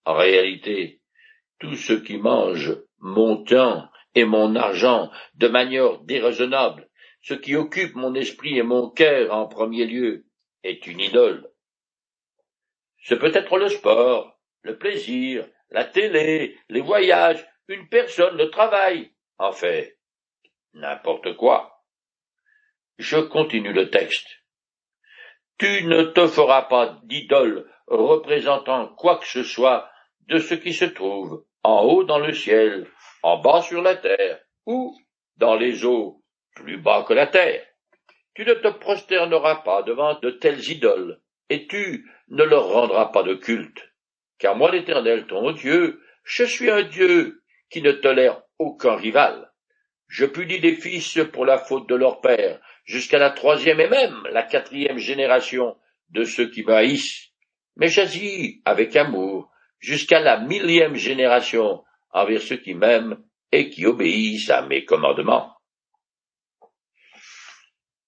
En 0.06 0.14
réalité, 0.14 1.02
tout 1.60 1.76
ce 1.76 1.92
qui 1.92 2.18
mange 2.20 2.78
mon 3.00 3.44
temps 3.44 3.90
et 4.16 4.26
mon 4.26 4.56
argent 4.56 5.12
de 5.36 5.48
manière 5.48 6.00
déraisonnable, 6.00 6.90
ce 7.22 7.34
qui 7.34 7.56
occupe 7.56 7.96
mon 7.96 8.16
esprit 8.16 8.58
et 8.58 8.64
mon 8.64 8.90
cœur 8.90 9.34
en 9.34 9.48
premier 9.48 9.86
lieu, 9.86 10.26
est 10.64 10.88
une 10.88 11.00
idole. 11.00 11.52
Ce 13.04 13.14
peut 13.14 13.32
être 13.34 13.58
le 13.58 13.70
sport, 13.70 14.40
le 14.64 14.78
plaisir, 14.78 15.48
la 15.70 15.84
télé, 15.84 16.58
les 16.70 16.82
voyages, 16.82 17.46
une 17.68 17.88
personne, 17.88 18.38
le 18.38 18.50
travail, 18.50 19.12
en 19.38 19.52
fait, 19.52 20.00
n'importe 20.74 21.36
quoi. 21.36 21.84
Je 22.98 23.18
continue 23.18 23.74
le 23.74 23.90
texte. 23.90 24.28
Tu 25.58 25.84
ne 25.84 26.04
te 26.04 26.28
feras 26.28 26.64
pas 26.64 27.00
d'idole 27.04 27.70
représentant 27.88 28.88
quoi 28.96 29.18
que 29.18 29.28
ce 29.28 29.44
soit 29.44 29.90
de 30.28 30.40
ce 30.40 30.56
qui 30.56 30.74
se 30.74 30.86
trouve 30.86 31.46
en 31.66 31.84
haut 31.84 32.04
dans 32.04 32.20
le 32.20 32.34
ciel, 32.34 32.88
en 33.24 33.40
bas 33.40 33.62
sur 33.62 33.82
la 33.82 33.96
terre, 33.96 34.40
ou 34.68 34.96
dans 35.38 35.56
les 35.56 35.84
eaux 35.84 36.22
plus 36.56 36.78
bas 36.78 37.04
que 37.08 37.14
la 37.14 37.28
terre. 37.28 37.66
Tu 38.36 38.46
ne 38.46 38.54
te 38.54 38.68
prosterneras 38.68 39.64
pas 39.64 39.82
devant 39.82 40.20
de 40.20 40.30
telles 40.30 40.70
idoles, 40.70 41.20
et 41.50 41.66
tu 41.68 42.08
ne 42.30 42.44
leur 42.44 42.68
rendras 42.68 43.08
pas 43.08 43.24
de 43.24 43.34
culte. 43.34 43.82
Car 44.38 44.56
moi 44.56 44.72
l'Éternel, 44.72 45.26
ton 45.26 45.52
Dieu, 45.52 46.02
je 46.24 46.44
suis 46.44 46.70
un 46.70 46.84
Dieu 46.84 47.42
qui 47.72 47.82
ne 47.82 47.92
tolère 47.92 48.44
aucun 48.60 48.96
rival. 48.96 49.52
Je 50.08 50.26
punis 50.26 50.60
les 50.60 50.76
fils 50.76 51.20
pour 51.34 51.46
la 51.46 51.58
faute 51.58 51.90
de 51.90 51.96
leur 51.96 52.22
père, 52.22 52.60
jusqu'à 52.84 53.18
la 53.18 53.32
troisième 53.32 53.80
et 53.80 53.90
même 53.90 54.22
la 54.32 54.44
quatrième 54.44 55.00
génération 55.00 55.76
de 56.10 56.26
ceux 56.26 56.52
qui 56.52 56.64
m'haïssent. 56.64 57.32
Mais 57.76 57.88
j'agis 57.88 58.62
avec 58.66 58.96
amour 58.96 59.52
jusqu'à 59.80 60.20
la 60.20 60.40
millième 60.40 60.96
génération 60.96 61.84
envers 62.12 62.42
ceux 62.42 62.58
qui 62.58 62.74
m'aiment 62.74 63.24
et 63.52 63.70
qui 63.70 63.86
obéissent 63.86 64.50
à 64.50 64.62
mes 64.62 64.86
commandements. 64.86 65.56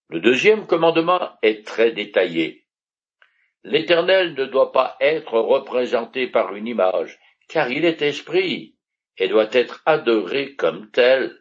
Le 0.10 0.22
deuxième 0.22 0.68
commandement 0.68 1.38
est 1.42 1.66
très 1.66 1.92
détaillé. 1.92 2.66
L'Éternel 3.64 4.34
ne 4.36 4.46
doit 4.46 4.72
pas 4.72 4.96
être 5.02 5.34
représenté 5.34 6.28
par 6.28 6.56
une 6.56 6.68
image, 6.68 7.20
car 7.50 7.70
il 7.70 7.84
est 7.84 8.02
esprit, 8.02 8.78
et 9.18 9.28
doit 9.28 9.50
être 9.52 9.82
adoré 9.86 10.56
comme 10.56 10.90
tel. 10.92 11.38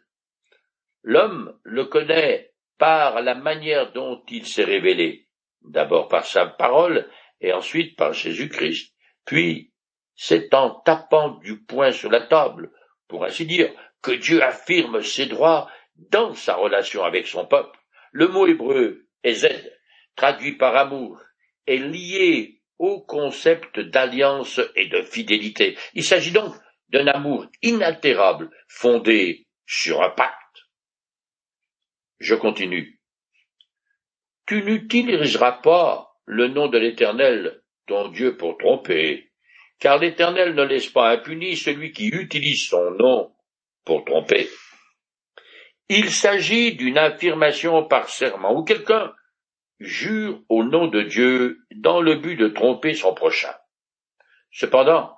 L'homme 1.03 1.57
le 1.63 1.85
connaît 1.85 2.51
par 2.77 3.21
la 3.21 3.35
manière 3.35 3.93
dont 3.93 4.21
il 4.29 4.45
s'est 4.45 4.65
révélé, 4.65 5.27
d'abord 5.61 6.09
par 6.09 6.25
sa 6.25 6.45
parole, 6.45 7.09
et 7.39 7.53
ensuite 7.53 7.95
par 7.95 8.13
Jésus-Christ, 8.13 8.93
puis 9.25 9.71
c'est 10.17 10.53
en 10.53 10.71
tapant 10.71 11.29
du 11.37 11.61
poing 11.61 11.91
sur 11.91 12.09
la 12.09 12.21
table, 12.21 12.71
pour 13.07 13.23
ainsi 13.23 13.45
dire, 13.45 13.71
que 14.01 14.11
Dieu 14.11 14.43
affirme 14.43 15.01
ses 15.01 15.27
droits 15.27 15.69
dans 15.95 16.33
sa 16.33 16.55
relation 16.55 17.03
avec 17.03 17.27
son 17.27 17.45
peuple. 17.45 17.79
Le 18.11 18.27
mot 18.27 18.47
hébreu 18.47 19.07
Z, 19.25 19.47
traduit 20.15 20.57
par 20.57 20.75
amour, 20.75 21.21
est 21.67 21.77
lié 21.77 22.61
au 22.79 23.01
concept 23.01 23.79
d'alliance 23.79 24.59
et 24.75 24.87
de 24.87 25.01
fidélité. 25.03 25.77
Il 25.93 26.03
s'agit 26.03 26.31
donc 26.31 26.53
d'un 26.89 27.07
amour 27.07 27.45
inaltérable, 27.61 28.49
fondé 28.67 29.47
sur 29.65 30.01
un 30.01 30.09
pacte. 30.09 30.35
Je 32.19 32.35
continue. 32.35 32.99
Tu 34.47 34.63
n'utiliseras 34.63 35.53
pas 35.53 36.15
le 36.25 36.47
nom 36.47 36.67
de 36.67 36.77
l'Éternel, 36.77 37.61
ton 37.85 38.09
Dieu, 38.09 38.37
pour 38.37 38.57
tromper, 38.57 39.26
car 39.79 39.99
l'Éternel 39.99 40.55
ne 40.55 40.63
laisse 40.63 40.89
pas 40.89 41.09
impuni 41.09 41.55
celui 41.55 41.91
qui 41.91 42.07
utilise 42.07 42.67
son 42.67 42.91
nom 42.91 43.31
pour 43.85 44.03
tromper. 44.05 44.49
Il 45.89 46.09
s'agit 46.11 46.75
d'une 46.75 46.97
affirmation 46.97 47.85
par 47.85 48.09
serment 48.09 48.53
où 48.53 48.63
quelqu'un 48.63 49.13
jure 49.79 50.41
au 50.49 50.63
nom 50.63 50.87
de 50.87 51.03
Dieu 51.03 51.59
dans 51.75 52.01
le 52.01 52.15
but 52.15 52.35
de 52.35 52.47
tromper 52.47 52.93
son 52.93 53.13
prochain. 53.13 53.53
Cependant, 54.51 55.13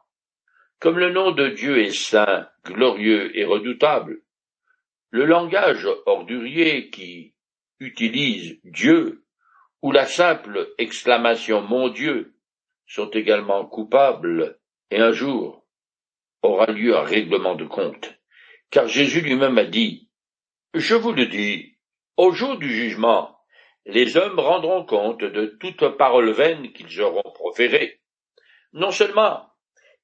Comme 0.80 1.00
le 1.00 1.12
nom 1.12 1.32
de 1.32 1.50
Dieu 1.50 1.80
est 1.80 1.92
saint, 1.92 2.48
glorieux 2.64 3.38
et 3.38 3.46
redoutable, 3.46 4.22
le 5.10 5.26
langage 5.26 5.88
ordurier 6.06 6.90
qui 6.90 7.34
utilise 7.80 8.60
Dieu 8.64 9.26
ou 9.82 9.92
la 9.92 10.06
simple 10.06 10.70
exclamation 10.78 11.62
Mon 11.62 11.90
Dieu 11.90 12.34
sont 12.90 13.10
également 13.12 13.66
coupables 13.66 14.60
et 14.92 15.00
un 15.00 15.12
jour 15.12 15.64
aura 16.42 16.66
lieu 16.66 16.98
un 16.98 17.04
règlement 17.04 17.56
de 17.56 17.66
compte. 17.66 18.20
Car 18.72 18.88
Jésus 18.88 19.22
lui-même 19.22 19.58
a 19.58 19.64
dit, 19.64 20.10
Je 20.74 20.96
vous 20.96 21.14
le 21.14 21.28
dis, 21.28 21.78
au 22.18 22.32
jour 22.32 22.58
du 22.58 22.70
jugement, 22.70 23.38
les 23.86 24.18
hommes 24.18 24.40
rendront 24.40 24.86
compte 24.86 25.24
de 25.24 25.58
toute 25.60 25.98
parole 25.98 26.32
vaine 26.32 26.74
qu'ils 26.74 27.02
auront 27.02 27.32
proférée. 27.34 28.02
Non 28.74 28.92
seulement 28.92 29.46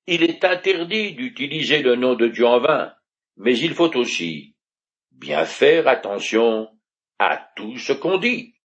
il 0.07 0.23
est 0.23 0.43
interdit 0.45 1.13
d'utiliser 1.13 1.81
le 1.81 1.95
nom 1.95 2.13
de 2.13 2.27
Dieu 2.27 2.45
en 2.45 2.59
vain, 2.59 2.93
mais 3.37 3.57
il 3.57 3.73
faut 3.73 3.95
aussi 3.97 4.55
bien 5.11 5.45
faire 5.45 5.87
attention 5.87 6.69
à 7.17 7.37
tout 7.55 7.77
ce 7.77 7.93
qu'on 7.93 8.17
dit. 8.17 8.54